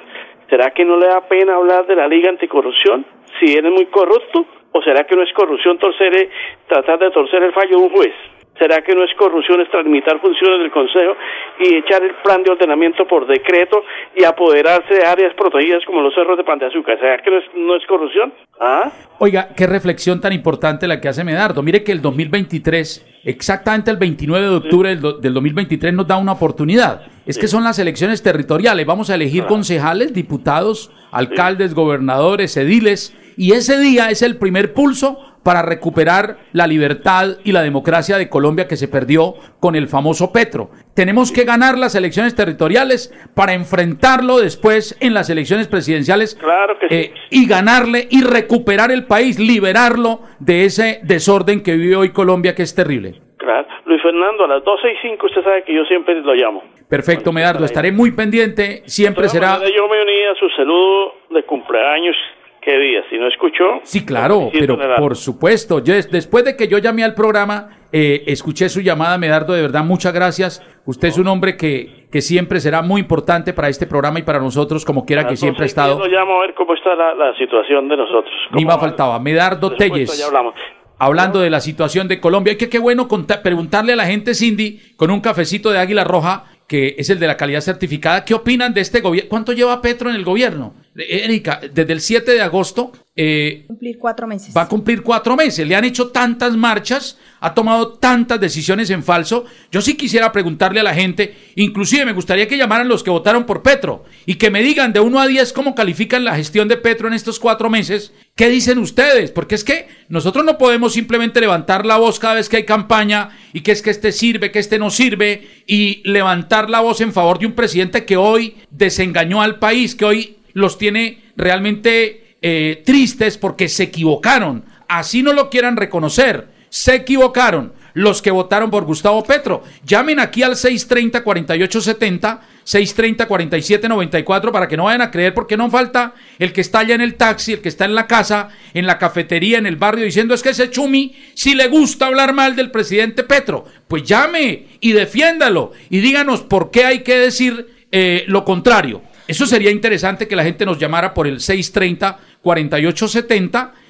[0.48, 3.04] ¿Será que no le da pena hablar de la Liga Anticorrupción
[3.40, 4.46] si él es muy corrupto?
[4.72, 6.30] ¿O será que no es corrupción torcer, eh,
[6.68, 8.14] tratar de torcer el fallo de un juez?
[8.60, 11.14] ¿Será que no es corrupción extralimitar funciones del Consejo
[11.62, 13.82] y echar el plan de ordenamiento por decreto
[14.18, 17.00] y apoderarse de áreas protegidas como los cerros de Pan de Azúcar?
[17.00, 18.34] ¿Será que no es, no es corrupción?
[18.60, 18.92] ¿Ah?
[19.20, 21.64] Oiga, qué reflexión tan importante la que hace Medardo.
[21.64, 26.18] Mire que el 2023, exactamente el 29 de octubre del, do- del 2023 nos da
[26.18, 27.04] una oportunidad.
[27.26, 28.86] Es que son las elecciones territoriales.
[28.86, 33.16] Vamos a elegir concejales, diputados, alcaldes, gobernadores, ediles.
[33.40, 38.28] Y ese día es el primer pulso para recuperar la libertad y la democracia de
[38.28, 40.72] Colombia que se perdió con el famoso Petro.
[40.94, 46.90] Tenemos que ganar las elecciones territoriales para enfrentarlo después en las elecciones presidenciales Claro que
[46.90, 46.96] sí.
[46.96, 52.56] eh, y ganarle y recuperar el país, liberarlo de ese desorden que vive hoy Colombia,
[52.56, 53.22] que es terrible.
[53.38, 53.70] Claro.
[53.86, 56.62] Luis Fernando, a las 12 y 5 usted sabe que yo siempre lo llamo.
[56.90, 59.60] Perfecto, Medardo, estaré muy pendiente, siempre será...
[59.60, 62.18] Yo me uní a su saludo de cumpleaños.
[62.62, 63.02] ¿Qué día?
[63.10, 63.64] Si no escuchó.
[63.84, 68.24] Sí, claro, pero por supuesto, yo des- después de que yo llamé al programa, eh,
[68.28, 70.62] escuché su llamada, Medardo, de verdad, muchas gracias.
[70.86, 74.40] Usted es un hombre que, que siempre será muy importante para este programa y para
[74.40, 76.00] nosotros, como quiera que siempre ha 12 y 10 estado.
[76.00, 78.34] Lo llamo a ver cómo está la, la situación de nosotros.
[78.52, 79.20] Ni ¿Cómo más faltaba.
[79.20, 80.18] Medardo Telles.
[80.20, 80.54] ya hablamos.
[81.02, 83.08] Hablando de la situación de Colombia, y que qué bueno
[83.42, 87.26] preguntarle a la gente, Cindy, con un cafecito de Águila Roja, que es el de
[87.26, 89.28] la calidad certificada, ¿qué opinan de este gobierno?
[89.28, 90.76] ¿Cuánto lleva Petro en el gobierno?
[90.96, 94.56] Erika, desde el 7 de agosto eh, Cumplir cuatro meses.
[94.56, 95.68] va a cumplir cuatro meses.
[95.68, 99.46] Le han hecho tantas marchas, ha tomado tantas decisiones en falso.
[99.72, 103.46] Yo sí quisiera preguntarle a la gente, inclusive me gustaría que llamaran los que votaron
[103.46, 106.78] por Petro y que me digan de 1 a 10 cómo califican la gestión de
[106.78, 108.14] Petro en estos cuatro meses.
[108.40, 109.32] ¿Qué dicen ustedes?
[109.32, 113.32] Porque es que nosotros no podemos simplemente levantar la voz cada vez que hay campaña
[113.52, 117.12] y que es que este sirve, que este no sirve y levantar la voz en
[117.12, 122.82] favor de un presidente que hoy desengañó al país, que hoy los tiene realmente eh,
[122.86, 124.64] tristes porque se equivocaron.
[124.88, 126.48] Así no lo quieran reconocer.
[126.70, 129.64] Se equivocaron los que votaron por Gustavo Petro.
[129.84, 136.54] Llamen aquí al 630-4870, 630-4794 para que no vayan a creer porque no falta el
[136.54, 139.58] que está allá en el taxi, el que está en la casa, en la cafetería,
[139.58, 143.24] en el barrio diciendo es que ese chumi si le gusta hablar mal del presidente
[143.24, 143.66] Petro.
[143.88, 149.02] Pues llame y defiéndalo y díganos por qué hay que decir eh, lo contrario.
[149.28, 151.40] Eso sería interesante que la gente nos llamara por el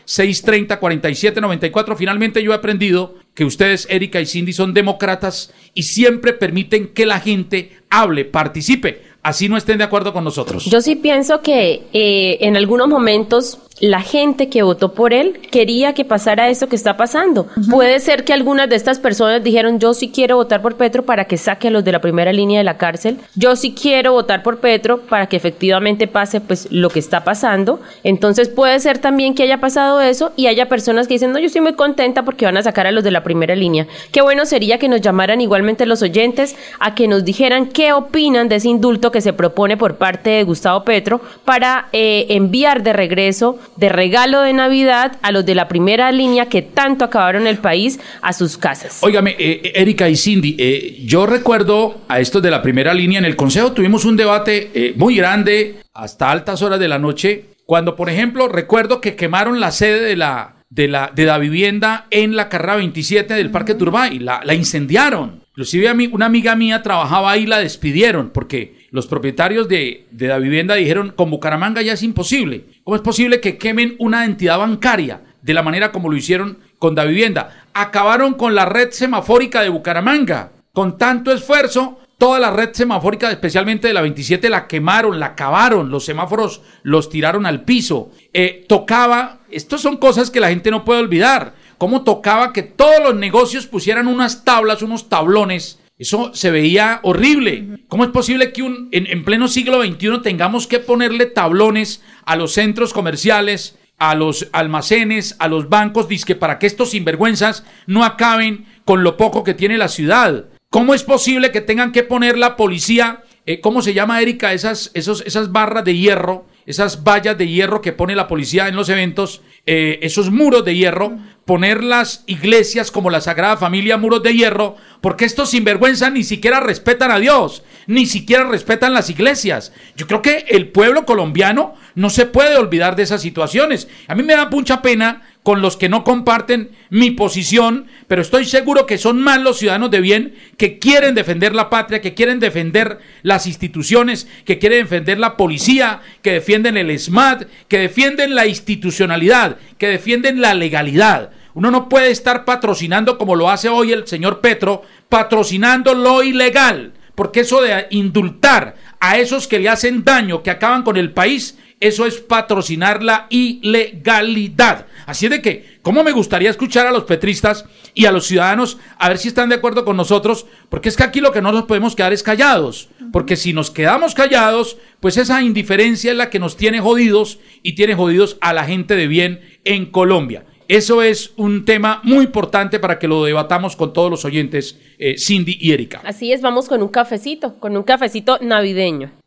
[0.09, 1.95] 630-4870, 630-4794.
[1.95, 7.05] Finalmente yo he aprendido que ustedes, Erika y Cindy, son demócratas y siempre permiten que
[7.05, 10.65] la gente hable, participe, así no estén de acuerdo con nosotros.
[10.65, 15.93] Yo sí pienso que eh, en algunos momentos la gente que votó por él quería
[15.93, 17.47] que pasara eso que está pasando.
[17.69, 21.25] Puede ser que algunas de estas personas dijeron, yo sí quiero votar por Petro para
[21.25, 23.17] que saque a los de la primera línea de la cárcel.
[23.35, 27.79] Yo sí quiero votar por Petro para que efectivamente pase pues lo que está pasando.
[28.03, 31.47] Entonces puede ser también que haya pasado eso y haya personas que dicen, no, yo
[31.47, 33.87] estoy muy contenta porque van a sacar a los de la primera línea.
[34.11, 38.49] Qué bueno sería que nos llamaran igualmente los oyentes a que nos dijeran qué opinan
[38.49, 42.93] de ese indulto que se propone por parte de Gustavo Petro para eh, enviar de
[42.93, 47.57] regreso de regalo de Navidad a los de la primera línea que tanto acabaron el
[47.57, 48.99] país a sus casas.
[49.01, 53.25] Óigame, eh, Erika y Cindy, eh, yo recuerdo a estos de la primera línea en
[53.25, 57.95] el Consejo tuvimos un debate eh, muy grande hasta altas horas de la noche, cuando
[57.95, 62.35] por ejemplo recuerdo que quemaron la sede de la de la de la vivienda en
[62.35, 65.43] la carrera 27 del Parque Turbay, la, la incendiaron.
[65.49, 70.07] Inclusive a mí, una amiga mía trabajaba ahí y la despidieron porque los propietarios de,
[70.11, 72.65] de la vivienda dijeron, con Bucaramanga ya es imposible.
[72.83, 76.95] ¿Cómo es posible que quemen una entidad bancaria de la manera como lo hicieron con
[76.95, 77.65] la vivienda?
[77.73, 80.51] Acabaron con la red semafórica de Bucaramanga.
[80.73, 85.89] Con tanto esfuerzo, toda la red semafórica, especialmente de la 27, la quemaron, la acabaron,
[85.89, 88.11] los semáforos los tiraron al piso.
[88.33, 93.01] Eh, tocaba, estas son cosas que la gente no puede olvidar, cómo tocaba que todos
[93.01, 95.79] los negocios pusieran unas tablas, unos tablones.
[95.99, 97.81] Eso se veía horrible.
[97.89, 102.37] ¿Cómo es posible que un, en, en pleno siglo XXI tengamos que ponerle tablones a
[102.37, 108.05] los centros comerciales, a los almacenes, a los bancos, dizque para que estos sinvergüenzas no
[108.05, 110.45] acaben con lo poco que tiene la ciudad?
[110.69, 114.91] ¿Cómo es posible que tengan que poner la policía, eh, cómo se llama Erika, esas,
[114.93, 118.89] esos, esas barras de hierro, esas vallas de hierro que pone la policía en los
[118.89, 124.35] eventos, eh, esos muros de hierro, poner las iglesias como la Sagrada Familia muros de
[124.35, 129.73] hierro, porque estos sinvergüenzas ni siquiera respetan a Dios, ni siquiera respetan las iglesias.
[129.97, 133.87] Yo creo que el pueblo colombiano no se puede olvidar de esas situaciones.
[134.07, 138.45] A mí me da mucha pena con los que no comparten mi posición, pero estoy
[138.45, 142.39] seguro que son más los ciudadanos de bien que quieren defender la patria, que quieren
[142.39, 148.47] defender las instituciones, que quieren defender la policía, que defienden el SMAT, que defienden la
[148.47, 151.31] institucionalidad, que defienden la legalidad.
[151.53, 156.93] Uno no puede estar patrocinando como lo hace hoy el señor Petro, patrocinando lo ilegal,
[157.15, 161.57] porque eso de indultar a esos que le hacen daño, que acaban con el país,
[161.79, 164.85] eso es patrocinar la ilegalidad.
[165.05, 169.09] Así de que, ¿cómo me gustaría escuchar a los petristas y a los ciudadanos a
[169.09, 170.45] ver si están de acuerdo con nosotros?
[170.69, 172.89] Porque es que aquí lo que no nos podemos quedar es callados.
[173.11, 177.73] Porque si nos quedamos callados, pues esa indiferencia es la que nos tiene jodidos y
[177.73, 180.45] tiene jodidos a la gente de bien en Colombia.
[180.67, 185.15] Eso es un tema muy importante para que lo debatamos con todos los oyentes, eh,
[185.17, 186.01] Cindy y Erika.
[186.05, 189.18] Así es, vamos con un cafecito, con un cafecito navideño.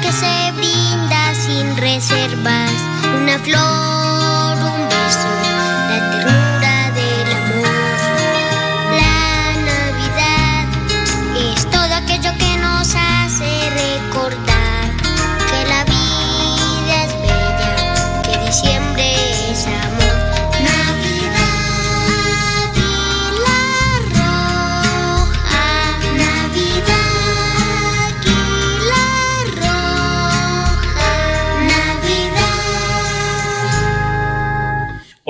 [0.00, 2.72] Que se brinda sin reservas.
[3.20, 4.03] Una flor,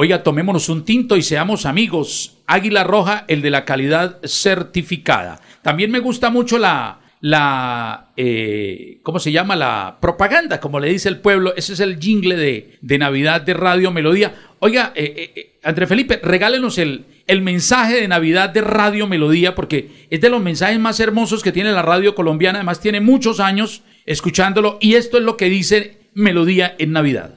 [0.04, 2.36] Oiga, tomémonos un tinto y seamos amigos.
[2.46, 5.40] Águila Roja, el de la calidad certificada.
[5.62, 9.56] También me gusta mucho la, la, eh, ¿cómo se llama?
[9.56, 11.54] La propaganda, como le dice el pueblo.
[11.56, 14.34] Ese es el jingle de, de Navidad de Radio Melodía.
[14.58, 20.06] Oiga, eh, eh, André Felipe, regálenos el, el mensaje de Navidad de Radio Melodía, porque
[20.10, 22.58] es de los mensajes más hermosos que tiene la radio colombiana.
[22.58, 27.36] Además, tiene muchos años escuchándolo y esto es lo que dice Melodía en Navidad.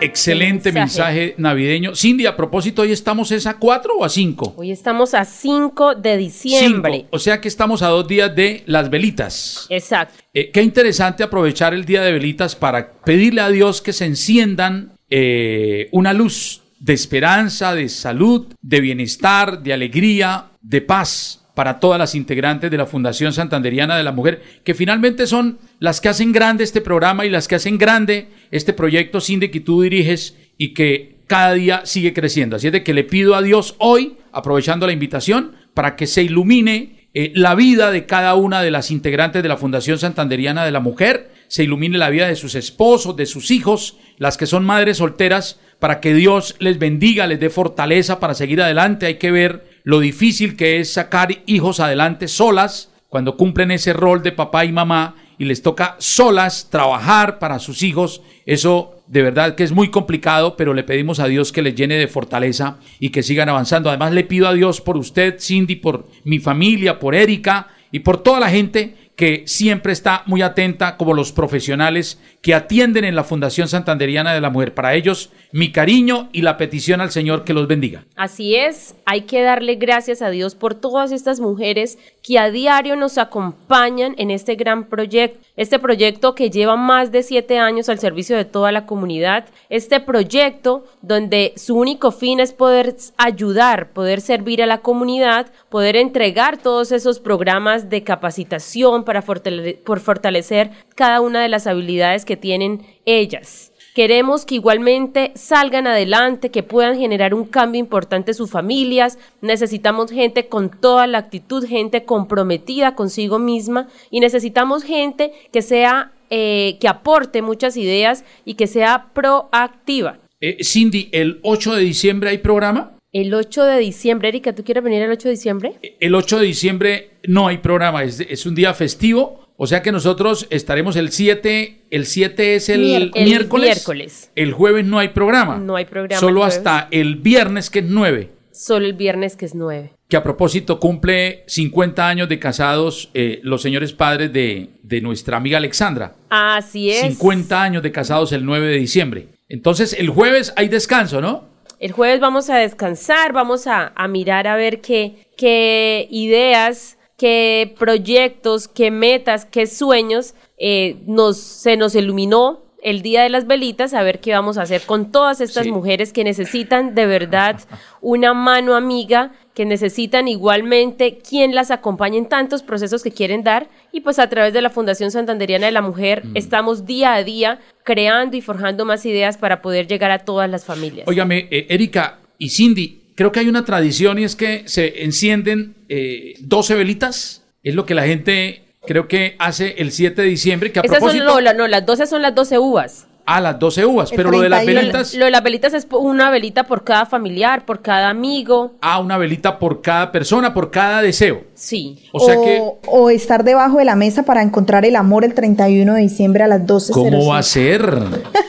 [0.00, 1.20] Excelente mensaje.
[1.20, 1.34] Mensaje.
[1.38, 1.94] navideño.
[1.94, 4.54] Cindy, a propósito, ¿hoy estamos es a 4 o a 5?
[4.56, 7.06] Hoy estamos a 5 de diciembre.
[7.10, 9.66] O sea que estamos a dos días de las velitas.
[9.70, 10.14] Exacto.
[10.32, 14.92] Eh, qué interesante aprovechar el día de velitas para pedirle a Dios que se enciendan
[15.08, 21.98] eh, una luz de esperanza, de salud, de bienestar, de alegría, de paz para todas
[21.98, 26.30] las integrantes de la Fundación Santanderiana de la Mujer, que finalmente son las que hacen
[26.30, 30.74] grande este programa y las que hacen grande este proyecto Cindy que tú diriges y
[30.74, 32.56] que cada día sigue creciendo.
[32.56, 36.22] Así es de que le pido a Dios hoy, aprovechando la invitación, para que se
[36.22, 40.72] ilumine eh, la vida de cada una de las integrantes de la Fundación Santanderiana de
[40.72, 44.66] la Mujer, se ilumine la vida de sus esposos, de sus hijos, las que son
[44.66, 49.06] madres solteras, para que Dios les bendiga, les dé fortaleza para seguir adelante.
[49.06, 54.20] Hay que ver lo difícil que es sacar hijos adelante solas cuando cumplen ese rol
[54.20, 58.20] de papá y mamá y les toca solas trabajar para sus hijos.
[58.46, 61.94] Eso de verdad que es muy complicado, pero le pedimos a Dios que les llene
[61.94, 63.88] de fortaleza y que sigan avanzando.
[63.88, 68.24] Además le pido a Dios por usted, Cindy, por mi familia, por Erika y por
[68.24, 73.24] toda la gente que siempre está muy atenta, como los profesionales que atienden en la
[73.24, 74.74] Fundación Santanderiana de la Mujer.
[74.74, 78.04] Para ellos, mi cariño y la petición al Señor que los bendiga.
[78.14, 82.94] Así es, hay que darle gracias a Dios por todas estas mujeres que a diario
[82.94, 87.98] nos acompañan en este gran proyecto, este proyecto que lleva más de siete años al
[87.98, 94.20] servicio de toda la comunidad, este proyecto donde su único fin es poder ayudar, poder
[94.20, 101.42] servir a la comunidad, poder entregar todos esos programas de capacitación para fortalecer cada una
[101.42, 103.72] de las habilidades que tienen ellas.
[103.96, 109.16] Queremos que igualmente salgan adelante, que puedan generar un cambio importante en sus familias.
[109.40, 116.12] Necesitamos gente con toda la actitud, gente comprometida consigo misma y necesitamos gente que sea,
[116.28, 120.18] eh, que aporte muchas ideas y que sea proactiva.
[120.42, 122.98] Eh, Cindy, ¿el 8 de diciembre hay programa?
[123.14, 125.72] El 8 de diciembre, Erika, ¿tú quieres venir el 8 de diciembre?
[126.00, 129.92] El 8 de diciembre no hay programa, es, es un día festivo, o sea que
[129.92, 134.30] nosotros estaremos el 7, el 7 es el Mier- el miércoles, miércoles.
[134.34, 137.84] el jueves no hay programa, No hay programa solo el hasta el viernes que es
[137.86, 139.92] 9, Solo el viernes que es 9.
[140.08, 145.36] que a propósito cumple 50 años de casados eh, los señores padres de, de nuestra
[145.36, 147.00] amiga Alexandra, Así es.
[147.00, 149.28] 50 años de casados el 9 de diciembre.
[149.48, 151.44] Entonces el jueves hay descanso, ¿no?
[151.78, 157.74] El jueves vamos a descansar, vamos a, a mirar a ver qué, qué ideas, qué
[157.78, 163.94] proyectos, qué metas, qué sueños eh, nos, se nos iluminó el día de las velitas,
[163.94, 165.72] a ver qué vamos a hacer con todas estas Sí.
[165.72, 167.58] mujeres que necesitan de verdad
[168.00, 173.68] una mano amiga, que necesitan igualmente quien las acompañe en tantos procesos que quieren dar.
[173.90, 177.58] Y pues a través de la Fundación Santanderiana de la Mujer estamos día a día
[177.82, 181.08] creando y forjando más ideas para poder llegar a todas las familias.
[181.08, 185.74] Óigame, eh, Erika y Cindy, creo que hay una tradición y es que se encienden
[185.88, 187.42] eh, 12 velitas.
[187.64, 190.98] Es lo que la gente creo que hace el 7 de diciembre, que a Esas
[191.00, 191.24] son, propósito...
[191.34, 193.06] no, la- no, las 12 son las 12 uvas.
[193.28, 194.80] a las 12 uvas, El pero lo de las 31.
[194.92, 195.14] velitas...
[195.16, 198.76] Lo de las velitas es una velita por cada familiar, por cada amigo.
[198.80, 201.42] a una velita por cada persona, por cada deseo.
[201.54, 202.04] Sí.
[202.12, 205.94] O sea que, o estar debajo de la mesa para encontrar el amor el 31
[205.94, 206.92] de diciembre a las 12.05.
[206.92, 207.82] ¿cómo va a ser?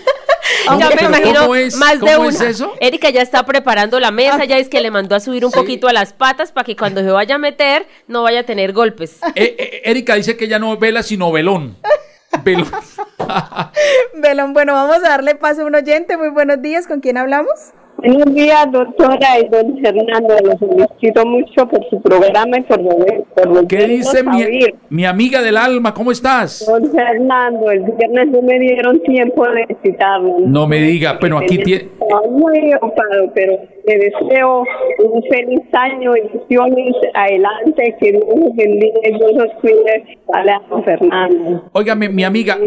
[0.79, 2.29] ya me imagino ¿cómo es- más de cómo una.
[2.29, 2.73] es eso?
[2.79, 5.57] Erika ya está preparando la mesa, ya es que le mandó a subir un Sí.
[5.59, 8.73] poquito a las patas para que cuando se vaya a meter no vaya a tener
[8.73, 9.19] golpes.
[9.35, 11.77] Eh, eh, Erika dice que ya no vela, sino velón.
[12.43, 12.69] Velón.
[14.15, 16.17] Belón, bueno, vamos a darle paso a un oyente.
[16.17, 16.85] Muy buenos días.
[16.87, 17.49] ¿Con quién hablamos?
[17.97, 20.35] Buenos días, doctora y don Fernando.
[20.43, 22.77] Los felicito mucho por su programa y por.
[23.33, 24.43] Por ¿Qué dice mi,
[24.89, 25.95] mi, amiga del alma?
[25.95, 26.63] ¿Cómo estás?
[26.67, 30.37] Don Fernando, el viernes no me dieron tiempo de citarlo.
[30.41, 31.89] No me diga, bueno, aquí tiene...
[32.29, 33.53] Muy ocupado, pero
[33.85, 34.63] le deseo
[34.99, 38.23] un feliz año, ilusiones adelante, que Dios
[38.55, 40.17] bendiga y Dios los cuide.
[40.27, 41.63] Vale, don Fernando.
[41.73, 42.57] Óigame, mi amiga,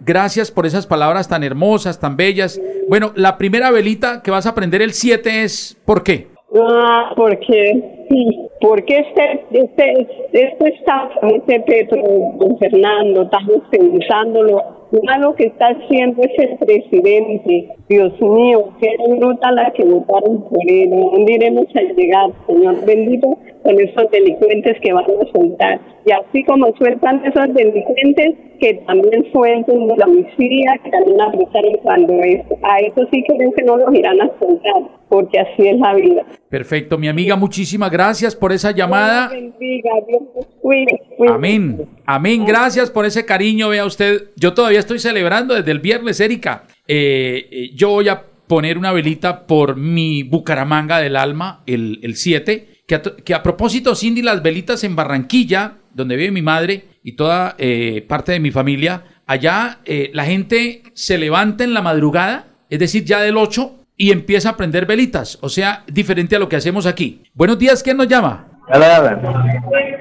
[0.00, 2.60] gracias por esas palabras tan hermosas, tan bellas.
[2.88, 6.28] Bueno, la primera velita que vas a aprender el 7 es ¿por qué?
[6.54, 12.02] Ah, porque sí, porque este, este, este está, este Petro,
[12.38, 17.68] don Fernando, estamos pensándolo malo que está haciendo es el presidente.
[17.88, 20.90] Dios mío, qué bruta la que votaron por él.
[20.90, 25.80] ¿Dónde iremos a llegar, Señor bendito, con esos delincuentes que van a soltar?
[26.06, 32.12] Y así como sueltan esos delincuentes, que también suelten la homicidia, que también aplicaron cuando
[32.22, 32.40] es.
[32.62, 36.24] A eso sí creo que no los irán a soltar, porque así es la vida.
[36.48, 39.28] Perfecto, mi amiga, muchísimas gracias por esa llamada.
[39.28, 41.00] Dios bendiga, Dios cuide.
[41.28, 44.30] Amén, amén, gracias por ese cariño, vea usted.
[44.36, 46.64] Yo todavía estoy celebrando desde el viernes, Erika.
[46.86, 52.94] Eh, yo voy a poner una velita por mi Bucaramanga del alma, el 7, que,
[52.94, 57.54] a, que a propósito, Cindy, las velitas en Barranquilla, donde vive mi madre y toda
[57.58, 62.78] eh, parte de mi familia, allá eh, la gente se levanta en la madrugada, es
[62.78, 66.56] decir, ya del 8, y empieza a prender velitas, o sea, diferente a lo que
[66.56, 67.22] hacemos aquí.
[67.34, 68.46] Buenos días, ¿quién nos llama?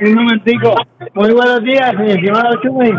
[0.02, 0.76] Un momentico.
[1.14, 2.92] Muy buenos días, mi estimado Chumi.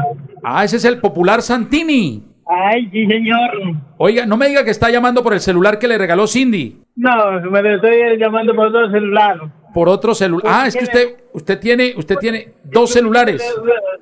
[0.43, 2.23] Ah, ese es el popular Santini.
[2.47, 3.51] Ay, sí, señor.
[3.99, 6.83] Oiga, no me diga que está llamando por el celular que le regaló Cindy.
[6.97, 9.39] No, me lo estoy llamando por otro celular.
[9.75, 10.53] Por otro celular.
[10.53, 13.43] Ah, es que usted, usted tiene, usted tiene dos celulares.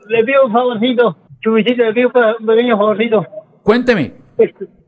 [0.08, 3.26] Le, pido un favorcito, Chumicito, le pido un pequeño favorcito.
[3.62, 4.12] Cuénteme.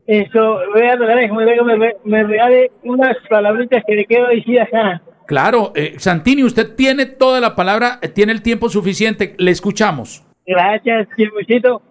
[0.07, 5.01] Eso, voy a regalar me, me regale unas palabritas que le quiero decir acá.
[5.27, 10.25] Claro, eh, Santini, usted tiene toda la palabra, eh, tiene el tiempo suficiente, le escuchamos.
[10.47, 11.83] Gracias, Chumicito.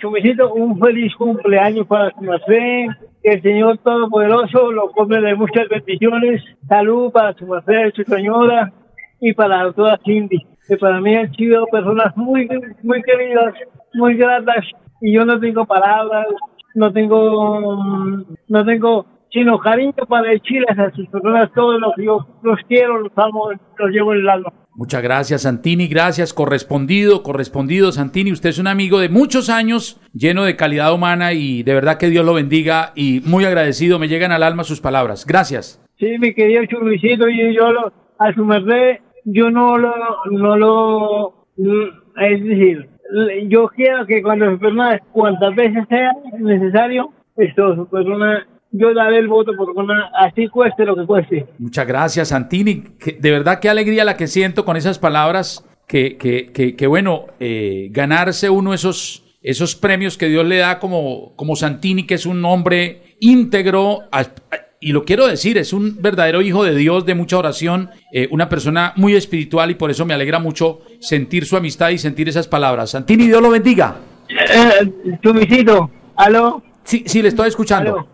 [0.00, 2.86] Chumicito, un feliz cumpleaños para su merced.
[3.22, 6.42] Que el Señor Todopoderoso lo come de muchas bendiciones.
[6.68, 8.72] Salud para su merced, su señora
[9.20, 10.46] y para toda Cindy.
[10.66, 12.48] Que para mí han sido personas muy,
[12.82, 13.54] muy queridas,
[13.94, 14.64] muy gratas.
[15.00, 16.26] Y yo no tengo palabras,
[16.74, 22.58] no tengo, no tengo sino cariño para Chile a sus personas, todos los yo los
[22.68, 24.52] quiero, los amo, los llevo en el alma.
[24.74, 25.88] Muchas gracias, Santini.
[25.88, 28.32] Gracias, correspondido, correspondido, Santini.
[28.32, 32.08] Usted es un amigo de muchos años, lleno de calidad humana y de verdad que
[32.08, 33.98] Dios lo bendiga y muy agradecido.
[33.98, 35.26] Me llegan al alma sus palabras.
[35.26, 35.84] Gracias.
[35.98, 39.92] Sí, mi querido Churricito, y yo lo, a su merced, yo no lo,
[40.30, 41.46] no lo,
[42.16, 42.88] es decir,
[43.48, 49.18] yo quiero que cuando las personas, cuantas veces sea necesario, esto, su persona yo daré
[49.18, 51.46] el voto por una, así cueste lo que cueste.
[51.58, 52.84] Muchas gracias, Santini.
[53.18, 55.64] De verdad, qué alegría la que siento con esas palabras.
[55.86, 60.78] Que, que, que, que bueno, eh, ganarse uno esos, esos premios que Dios le da
[60.78, 64.02] como, como Santini, que es un hombre íntegro,
[64.78, 68.48] y lo quiero decir, es un verdadero hijo de Dios, de mucha oración, eh, una
[68.48, 72.46] persona muy espiritual, y por eso me alegra mucho sentir su amistad y sentir esas
[72.46, 72.90] palabras.
[72.90, 73.96] Santini, Dios lo bendiga.
[74.28, 76.62] Eh, Chumisito, ¿aló?
[76.84, 78.06] Sí, sí, le estoy escuchando.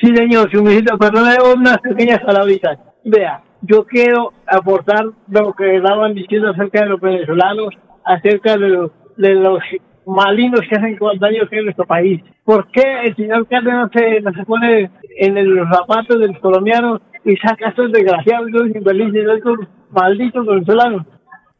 [0.00, 2.78] Sí, señor, Chumicito, perdóname unas pequeñas palabritas.
[3.04, 7.68] Vea, yo quiero aportar lo que estaban diciendo acerca de los venezolanos,
[8.04, 9.58] acerca de los, de los
[10.06, 12.22] malignos que hacen daño en nuestro país.
[12.44, 17.02] ¿Por qué el señor Cárdenas se, no se pone en los zapatos de los colombianos
[17.26, 19.58] y saca a estos desgraciados, estos infelices, estos
[19.90, 21.06] malditos venezolanos?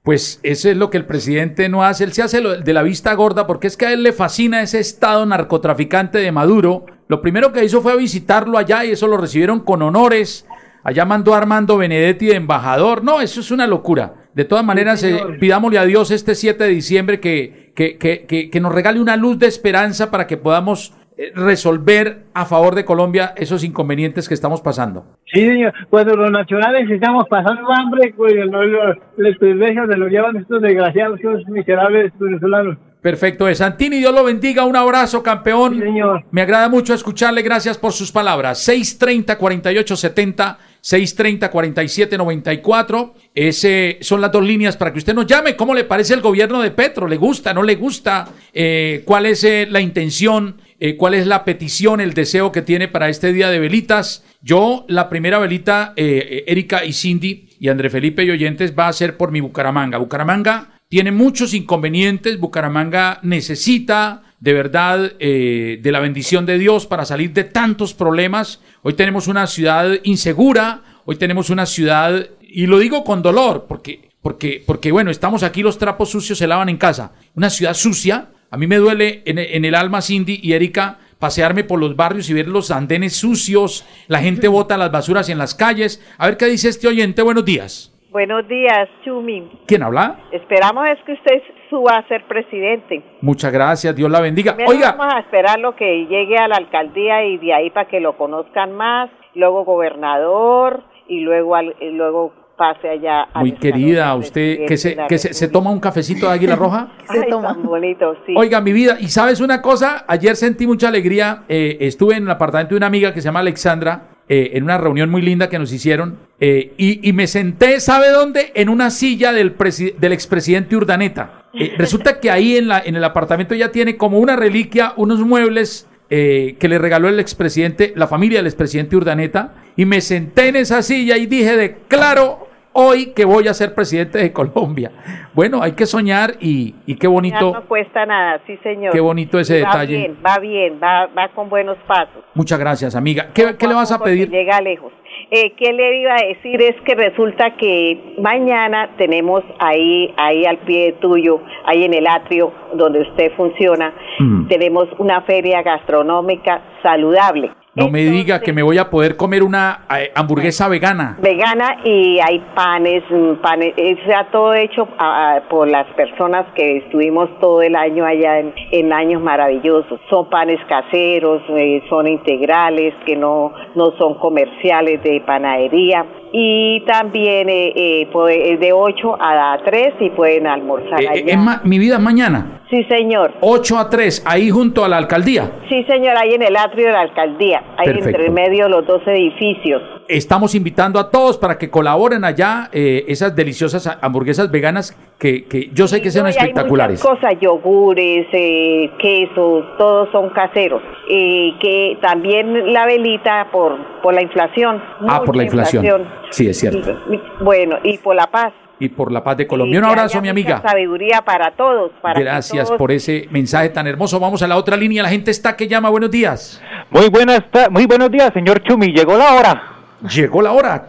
[0.02, 2.04] Pues eso es lo que el presidente no hace.
[2.04, 4.78] Él se hace de la vista gorda porque es que a él le fascina ese
[4.78, 6.86] estado narcotraficante de Maduro.
[7.08, 10.46] Lo primero que hizo fue visitarlo allá y eso lo recibieron con honores.
[10.82, 13.04] Allá mandó a Armando Benedetti de embajador.
[13.04, 14.28] No, eso es una locura.
[14.34, 18.60] De todas maneras, eh, pidámosle a Dios este 7 de diciembre que, que, que, que,
[18.60, 20.94] nos regale una luz de esperanza para que podamos
[21.34, 25.04] resolver a favor de Colombia esos inconvenientes que estamos pasando.
[25.32, 25.72] Sí, señor.
[25.88, 31.20] Cuando los nacionales estamos pasando hambre, pues los, los, privilegios se los llevan estos desgraciados,
[31.20, 32.78] estos miserables venezolanos.
[33.00, 35.74] Perfecto, de Santini, Dios lo bendiga, un abrazo, campeón.
[35.74, 36.24] Sí, señor.
[36.30, 38.58] Me agrada mucho escucharle, gracias por sus palabras.
[38.58, 45.56] 630 4870 630 4794 Ese son las dos líneas para que usted nos llame.
[45.56, 47.06] ¿Cómo le parece el gobierno de Petro?
[47.06, 47.54] ¿Le gusta?
[47.54, 48.28] ¿No le gusta?
[48.52, 50.56] Eh, ¿Cuál es eh, la intención?
[50.80, 54.24] Eh, ¿Cuál es la petición, el deseo que tiene para este día de velitas?
[54.42, 59.16] Yo, la primera velita, Erika y Cindy y André Felipe y oyentes, va a ser
[59.16, 59.98] por mi Bucaramanga.
[59.98, 62.40] Bucaramanga tiene muchos inconvenientes.
[62.40, 68.94] Bucaramanga necesita de verdad de la bendición de Dios para salir de tantos problemas hoy
[68.94, 74.62] tenemos una ciudad insegura, hoy tenemos una ciudad, y lo digo con dolor, porque, porque,
[74.66, 77.12] porque bueno, estamos aquí, los trapos sucios se lavan en casa.
[77.34, 81.62] Una ciudad sucia, a mí me duele en, en el alma Cindy y Erika pasearme
[81.62, 85.54] por los barrios y ver los andenes sucios, la gente bota las basuras en las
[85.54, 86.02] calles.
[86.18, 87.94] A ver qué dice este oyente, buenos días.
[88.10, 89.48] Buenos días, Chumi.
[89.68, 90.18] ¿Quién habla?
[90.32, 93.04] Esperamos es que usted suba a ser presidente.
[93.20, 94.56] Muchas gracias, Dios la bendiga.
[94.56, 97.88] Primero Oiga, vamos a esperar lo que llegue a la alcaldía y de ahí para
[97.88, 103.22] que lo conozcan más, luego gobernador y luego y luego pase allá.
[103.32, 106.34] al muy querida, de usted que se, de que se, se toma un cafecito de
[106.34, 106.92] Águila Roja.
[107.08, 108.34] Ay, tan bonito, sí.
[108.36, 112.30] Oiga, mi vida, y sabes una cosa, ayer sentí mucha alegría, eh, estuve en el
[112.30, 115.58] apartamento de una amiga que se llama Alexandra, eh, en una reunión muy linda que
[115.58, 118.52] nos hicieron, eh, y, y me senté, ¿sabe dónde?
[118.54, 119.56] En una silla del,
[119.98, 121.44] del expresidente Urdaneta.
[121.54, 125.20] Eh, resulta que ahí en, la, en el apartamento ella tiene como una reliquia, unos
[125.20, 130.48] muebles eh, que le regaló el expresidente, la familia del expresidente Urdaneta, y me senté
[130.48, 134.90] en esa silla y dije, declaro hoy que voy a ser presidente de Colombia.
[135.34, 137.52] Bueno, hay que soñar y, y qué bonito.
[137.52, 138.92] Ya no cuesta nada, sí señor.
[138.92, 139.96] Qué bonito ese va detalle.
[139.96, 142.22] Bien, va bien, va, va con buenos pasos.
[142.34, 143.28] Muchas gracias, amiga.
[143.34, 144.28] ¿Qué, qué le vas a pedir?
[144.30, 144.92] Llega lejos.
[145.30, 146.60] Eh, ¿Qué le iba a decir?
[146.62, 152.52] Es que resulta que mañana tenemos ahí, ahí al pie tuyo, ahí en el atrio
[152.74, 154.48] donde usted funciona, Mm.
[154.48, 157.50] tenemos una feria gastronómica saludable.
[157.80, 161.16] No me diga que me voy a poder comer una eh, hamburguesa vegana.
[161.18, 166.76] Vegana y hay panes, mm, panes, eh, sea todo hecho ah, por las personas que
[166.76, 169.98] estuvimos todo el año allá en, en años maravillosos.
[170.10, 176.04] Son panes caseros, eh, son integrales, que no, no son comerciales de panadería.
[176.32, 181.08] Y también eh, eh, puede- es de 8 a 3 y pueden almorzar Eh, eh,
[181.08, 181.24] allá.
[181.34, 182.60] es ma- mi vida es mañana.
[182.70, 183.32] Sí, señor.
[183.40, 185.50] 8 a 3, ahí junto a la alcaldía.
[185.68, 188.10] Sí, señor, ahí en el atrio de la alcaldía, ahí Perfecto.
[188.10, 189.82] entre medio de los dos edificios.
[190.10, 195.44] Estamos invitando a todos para que colaboren allá eh, esas deliciosas ha- hamburguesas veganas que,
[195.44, 197.02] que yo sé que son No, y hay espectaculares.
[197.04, 200.82] muchas cosas, yogures, eh, quesos, todos son caseros.
[201.08, 204.82] Y que también la velita por, por la inflación.
[205.08, 206.08] Ah, por la inflación.
[206.30, 206.90] Sí, es cierto.
[207.10, 208.52] Y- Bueno, y por la paz.
[208.80, 209.78] Y por la paz de Colombia.
[209.78, 210.60] Un abrazo, mi amiga.
[210.62, 211.92] Sabiduría para todos.
[212.00, 214.18] Para Gracias todos- por ese mensaje tan hermoso.
[214.18, 215.02] Vamos a la otra línea.
[215.02, 215.88] La gente está que llama.
[215.90, 216.60] Buenos días.
[216.90, 218.88] Muy buenas, muy buenos días, señor Chumi.
[218.88, 219.62] Llegó la hora.
[220.08, 220.84] Llegó la hora.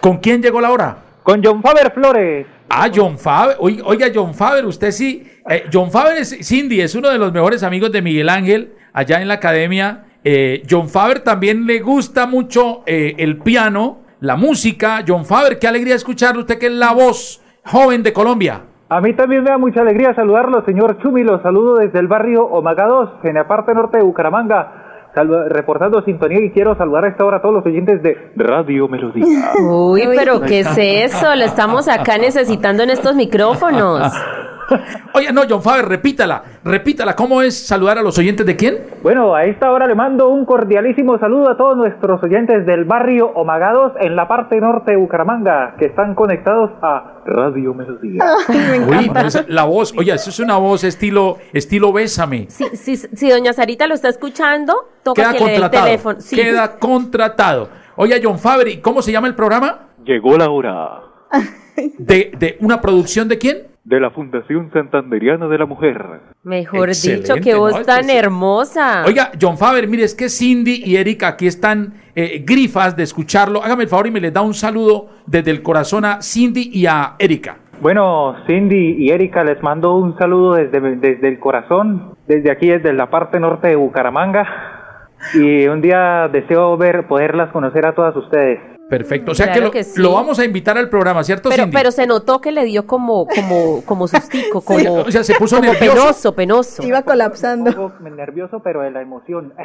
[0.00, 0.96] ¿Con quién llegó la hora?
[1.22, 2.46] Con John Faber Flores.
[2.68, 3.56] Ah, John Faber.
[3.58, 5.26] Oiga, John Faber, usted sí.
[5.48, 9.20] eh, John Faber es, Cindy, es uno de los mejores amigos de Miguel Ángel allá
[9.20, 10.04] en la academia.
[10.24, 15.04] Eh, John Faber también le gusta mucho eh, el piano, la música.
[15.06, 16.40] John Faber, qué alegría escucharlo.
[16.40, 18.62] Usted que es la voz joven de Colombia.
[18.88, 21.24] A mí también me da mucha alegría saludarlo, señor Chumi.
[21.24, 24.85] Los saludo desde el barrio Omaga 2, en la parte norte de Bucaramanga.
[25.16, 28.86] Salu- reportando sintonía y quiero saludar a esta hora a todos los oyentes de Radio
[28.86, 29.24] Melodía.
[29.66, 31.34] Uy, pero ¿qué es eso?
[31.34, 34.12] Lo estamos acá necesitando en estos micrófonos.
[35.14, 37.14] Oye, no, John Faber, repítala, repítala.
[37.14, 38.78] ¿Cómo es saludar a los oyentes de quién?
[39.02, 43.28] Bueno, a esta hora le mando un cordialísimo saludo a todos nuestros oyentes del barrio
[43.34, 48.24] Omaga 2 en la parte norte de Bucaramanga que están conectados a Radio Melodía.
[48.88, 52.46] Uy, no, esa- la voz, oye, eso es una voz estilo, estilo Bésame.
[52.48, 55.84] Si, si, si doña Sarita lo está escuchando, toca Queda que le dé el contratado.
[55.86, 56.20] teléfono.
[56.20, 56.36] Sí.
[56.36, 57.68] Queda contratado.
[57.96, 59.88] Oye, John Faber, ¿y cómo se llama el programa?
[60.04, 61.00] Llegó la hora
[61.98, 63.58] ¿De, de una producción de quién?
[63.86, 66.04] De la Fundación Santanderiana de la Mujer.
[66.42, 67.58] Mejor Excelente, dicho, ¿no?
[67.60, 69.04] voz tan hermosa.
[69.06, 73.62] Oiga, John Faber, mire, es que Cindy y Erika aquí están eh, grifas de escucharlo.
[73.62, 76.86] Hágame el favor y me les da un saludo desde el corazón a Cindy y
[76.86, 77.58] a Erika.
[77.80, 82.92] Bueno, Cindy y Erika, les mando un saludo desde, desde el corazón, desde aquí, desde
[82.92, 84.46] la parte norte de Bucaramanga.
[85.32, 88.75] Y un día deseo ver, poderlas conocer a todas ustedes.
[88.88, 89.32] Perfecto.
[89.32, 90.00] O sea Claro que, lo, que sí.
[90.00, 91.76] lo vamos a invitar al programa, ¿cierto, pero, Cindy?
[91.76, 95.56] pero se notó que le dio como, como, como sustico, como, O sea, se puso
[95.56, 95.96] como nervioso.
[96.02, 96.82] penoso, penoso.
[96.86, 97.70] Iba colapsando.
[97.70, 99.52] Un poco nervioso, pero de la emoción.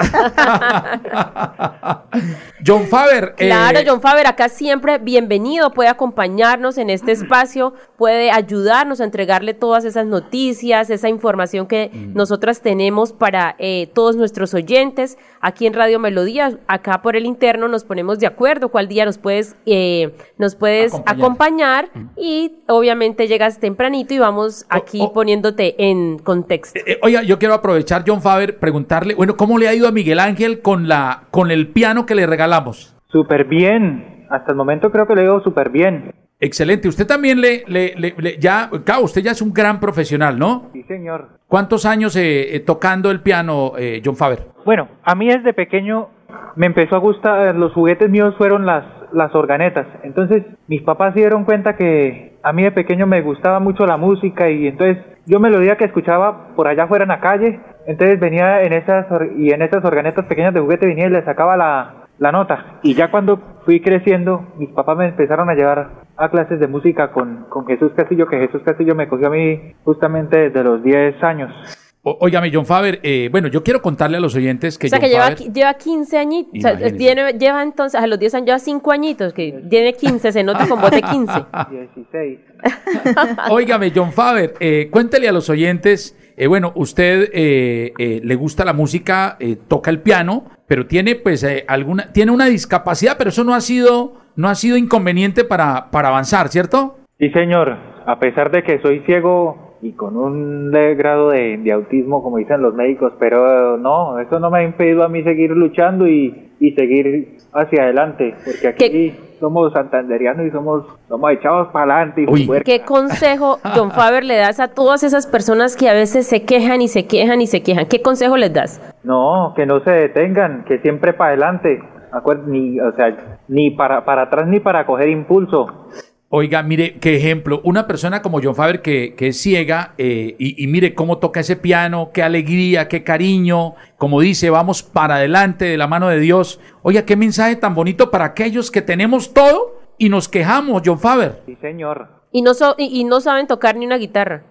[2.65, 3.35] John Faber.
[3.37, 9.03] eh, Claro, John Faber, acá siempre bienvenido, puede acompañarnos en este espacio, puede ayudarnos a
[9.03, 15.17] entregarle todas esas noticias, esa información que nosotras tenemos para eh, todos nuestros oyentes.
[15.41, 19.17] Aquí en Radio Melodía, acá por el interno nos ponemos de acuerdo cuál día nos
[19.17, 21.85] puedes, eh, nos puedes Acompañar.
[21.85, 26.79] acompañar, y obviamente llegas tempranito y vamos aquí poniéndote en contexto.
[26.85, 30.19] Eh, oiga, yo quiero aprovechar, John Faber, preguntarle, bueno, ¿cómo le ha ido a Miguel
[30.19, 32.95] Ángel con la con el piano que le regalamos?
[33.11, 34.27] Súper bien.
[34.29, 36.13] Hasta el momento creo que le digo súper bien.
[36.41, 36.87] Excelente.
[36.87, 40.69] Usted también le, le, le- le- ya, claro, usted ya es un gran profesional, ¿no?
[40.73, 41.29] Sí, señor.
[41.47, 44.39] ¿Cuántos años eh, eh, tocando el piano, eh, John Faber?
[44.65, 46.09] Bueno, a mí desde pequeño
[46.55, 48.83] me empezó a gustar, los juguetes míos fueron las,
[49.13, 49.85] las organetas.
[50.03, 53.97] Entonces mis papás se dieron cuenta que a mí de pequeño me gustaba mucho la
[53.97, 58.63] música y entonces yo melodía que escuchaba por allá fuera en la calle, entonces venía
[58.63, 59.05] en esas
[59.37, 62.79] y en esas organetas pequeñas de juguete venía y le sacaba la, la nota.
[62.81, 67.11] Y ya cuando fui creciendo, mis papás me empezaron a llevar a clases de música
[67.11, 71.23] con, con Jesús Castillo, que Jesús Castillo me cogió a mí justamente desde los 10
[71.23, 71.90] años.
[72.03, 74.97] O- Óigame, John Faber, eh, bueno, yo quiero contarle a los oyentes que o sea,
[74.97, 75.37] John que lleva, Faber...
[75.37, 76.51] qui- lleva 15 añitos.
[76.57, 76.97] O sea, Imagínese.
[76.97, 80.67] tiene- lleva entonces, a los 10 años, lleva 5 añitos, que tiene 15, se nota
[80.67, 81.33] con bote 15.
[81.69, 82.39] 16.
[83.49, 88.65] Óigame, John Faber, eh, cuéntele a los oyentes, eh, bueno, usted eh, eh, le gusta
[88.65, 93.29] la música, eh, toca el piano, pero tiene pues eh, alguna, tiene una discapacidad, pero
[93.29, 96.97] eso no ha sido, no ha sido inconveniente para, para avanzar, ¿cierto?
[97.19, 97.77] Sí, señor.
[98.07, 102.37] A pesar de que soy ciego y con un leve grado de, de autismo, como
[102.37, 106.51] dicen los médicos, pero no, eso no me ha impedido a mí seguir luchando y,
[106.59, 112.25] y seguir hacia adelante, porque aquí somos santanderianos y somos, somos echados para adelante.
[112.27, 112.47] y.
[112.63, 116.81] ¿Qué consejo, John Faber, le das a todas esas personas que a veces se quejan
[116.81, 117.87] y se quejan y se quejan?
[117.87, 118.79] ¿Qué consejo les das?
[119.03, 121.81] No, que no se detengan, que siempre para adelante.
[122.11, 123.17] Acuer- Ni, o sea,
[123.47, 125.87] ni para, para atrás ni para coger impulso.
[126.33, 130.67] Oiga, mire, qué ejemplo, una persona como John Faber que, es ciega eh, y, y
[130.67, 135.75] mire cómo toca ese piano, qué alegría, qué cariño, como dice, vamos para adelante de
[135.75, 136.61] la mano de Dios.
[136.83, 141.41] Oiga, qué mensaje tan bonito para aquellos que tenemos todo y nos quejamos, John Faber.
[141.45, 142.20] Sí, señor.
[142.31, 144.43] Y no, so- y, y no saben tocar ni una guitarra.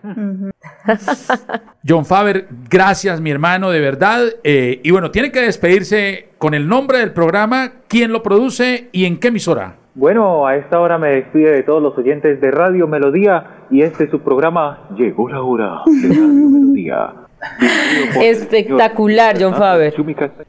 [1.87, 4.21] John Faber, gracias mi hermano, de verdad.
[4.45, 9.05] Eh, y bueno, tiene que despedirse con el nombre del programa, quién lo produce y
[9.07, 9.77] en qué emisora.
[9.95, 14.05] Bueno, a esta hora me despido de todos los oyentes de Radio Melodía y este
[14.05, 17.13] es su programa Llegó la hora de Radio Melodía.
[18.21, 19.95] Espectacular, John Faber.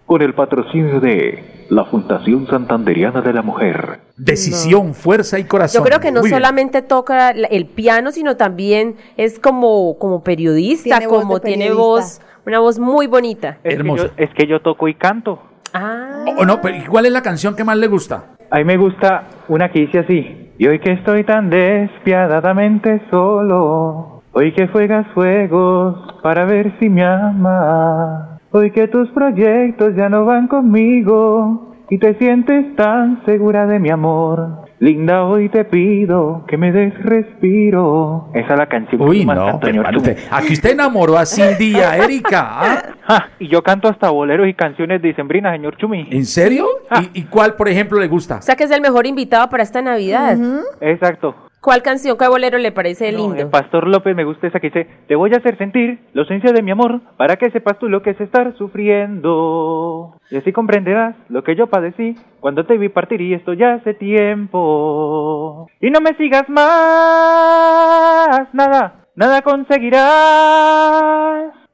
[0.06, 4.00] Con el patrocinio de la Fundación Santanderiana de la Mujer.
[4.18, 5.82] Decisión, fuerza y corazón.
[5.82, 6.40] Yo creo que no Muy bien.
[6.40, 11.82] solamente toca el piano, sino también es como, como periodista, Tiene voz como tiene periodista.
[11.82, 13.58] voz, una voz muy bonita.
[13.64, 15.42] Es que, yo, es que yo toco y canto.
[15.74, 16.26] Ah.
[16.38, 18.26] O no, pero ¿y ¿cuál es la canción que más le gusta?
[18.50, 20.50] A mí me gusta una que dice así.
[20.58, 27.04] Y hoy que estoy tan despiadadamente solo, hoy que juegas juegos para ver si me
[27.04, 33.80] amas, hoy que tus proyectos ya no van conmigo y te sientes tan segura de
[33.80, 34.62] mi amor.
[34.80, 38.30] Linda, hoy te pido que me des respiro.
[38.34, 40.12] Esa es la canción que Uy, más no, señor hermano, Chumi.
[40.12, 42.42] usted- aquí usted enamoró a Cindy y a Erika.
[42.42, 42.82] ¿ah?
[43.08, 46.08] Ah, y yo canto hasta boleros y canciones de Sembrina, señor Chumi.
[46.10, 46.66] ¿En serio?
[47.14, 48.38] ¿Y, y cuál, por ejemplo, le gusta?
[48.38, 50.36] O sea que es el mejor invitado para esta Navidad.
[50.80, 51.36] Exacto.
[51.62, 53.36] ¿Cuál canción, cuál bolero le parece No, lindo?
[53.44, 56.52] el Pastor López me gusta esa que dice, te voy a hacer sentir la ausencia
[56.52, 60.16] de mi amor para que sepas tú lo que es estar sufriendo.
[60.32, 63.94] Y así comprenderás lo que yo padecí cuando te vi partir y esto ya hace
[63.94, 65.68] tiempo.
[65.80, 70.02] Y no me sigas más, nada, nada conseguirás.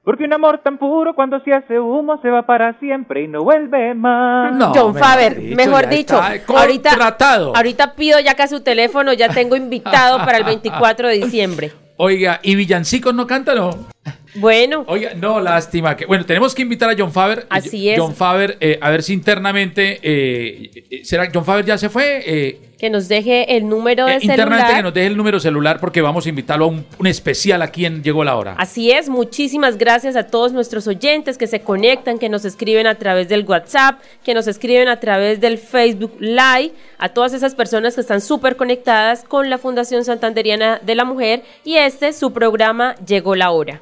[0.08, 3.44] Porque un amor tan puro cuando se hace humo se va para siempre y no
[3.44, 4.56] vuelve más.
[4.74, 7.54] John Faber, mejor dicho, ahorita, contratado.
[7.54, 11.74] ahorita pido ya que su teléfono ya tengo invitado para el 24 de diciembre.
[11.98, 13.72] Oiga, ¿y villancicos no cantan no?
[14.36, 14.84] Bueno.
[14.88, 15.96] Oiga, no, lástima.
[15.98, 17.48] que Bueno, tenemos que invitar a John Faber.
[17.50, 18.00] Así Eh, es.
[18.00, 20.00] John Faber, eh, a ver si internamente...
[20.04, 22.24] eh, eh, ¿Será que John Faber ya se fue?
[22.26, 24.76] Eh, Que nos deje el número de eh, internamente celular.
[24.78, 27.86] que nos deje el número celular porque vamos a invitarlo a un, un especial aquí
[27.88, 28.54] en Llegó la Hora.
[28.60, 32.94] Así es, muchísimas gracias a todos nuestros oyentes que se conectan, que nos escriben a
[32.96, 37.96] través del WhatsApp, que nos escriben a través del Facebook Live, a todas esas personas
[37.96, 42.94] que están súper conectadas con la Fundación Santanderiana de la Mujer y este su programa
[43.08, 43.82] Llegó la Hora.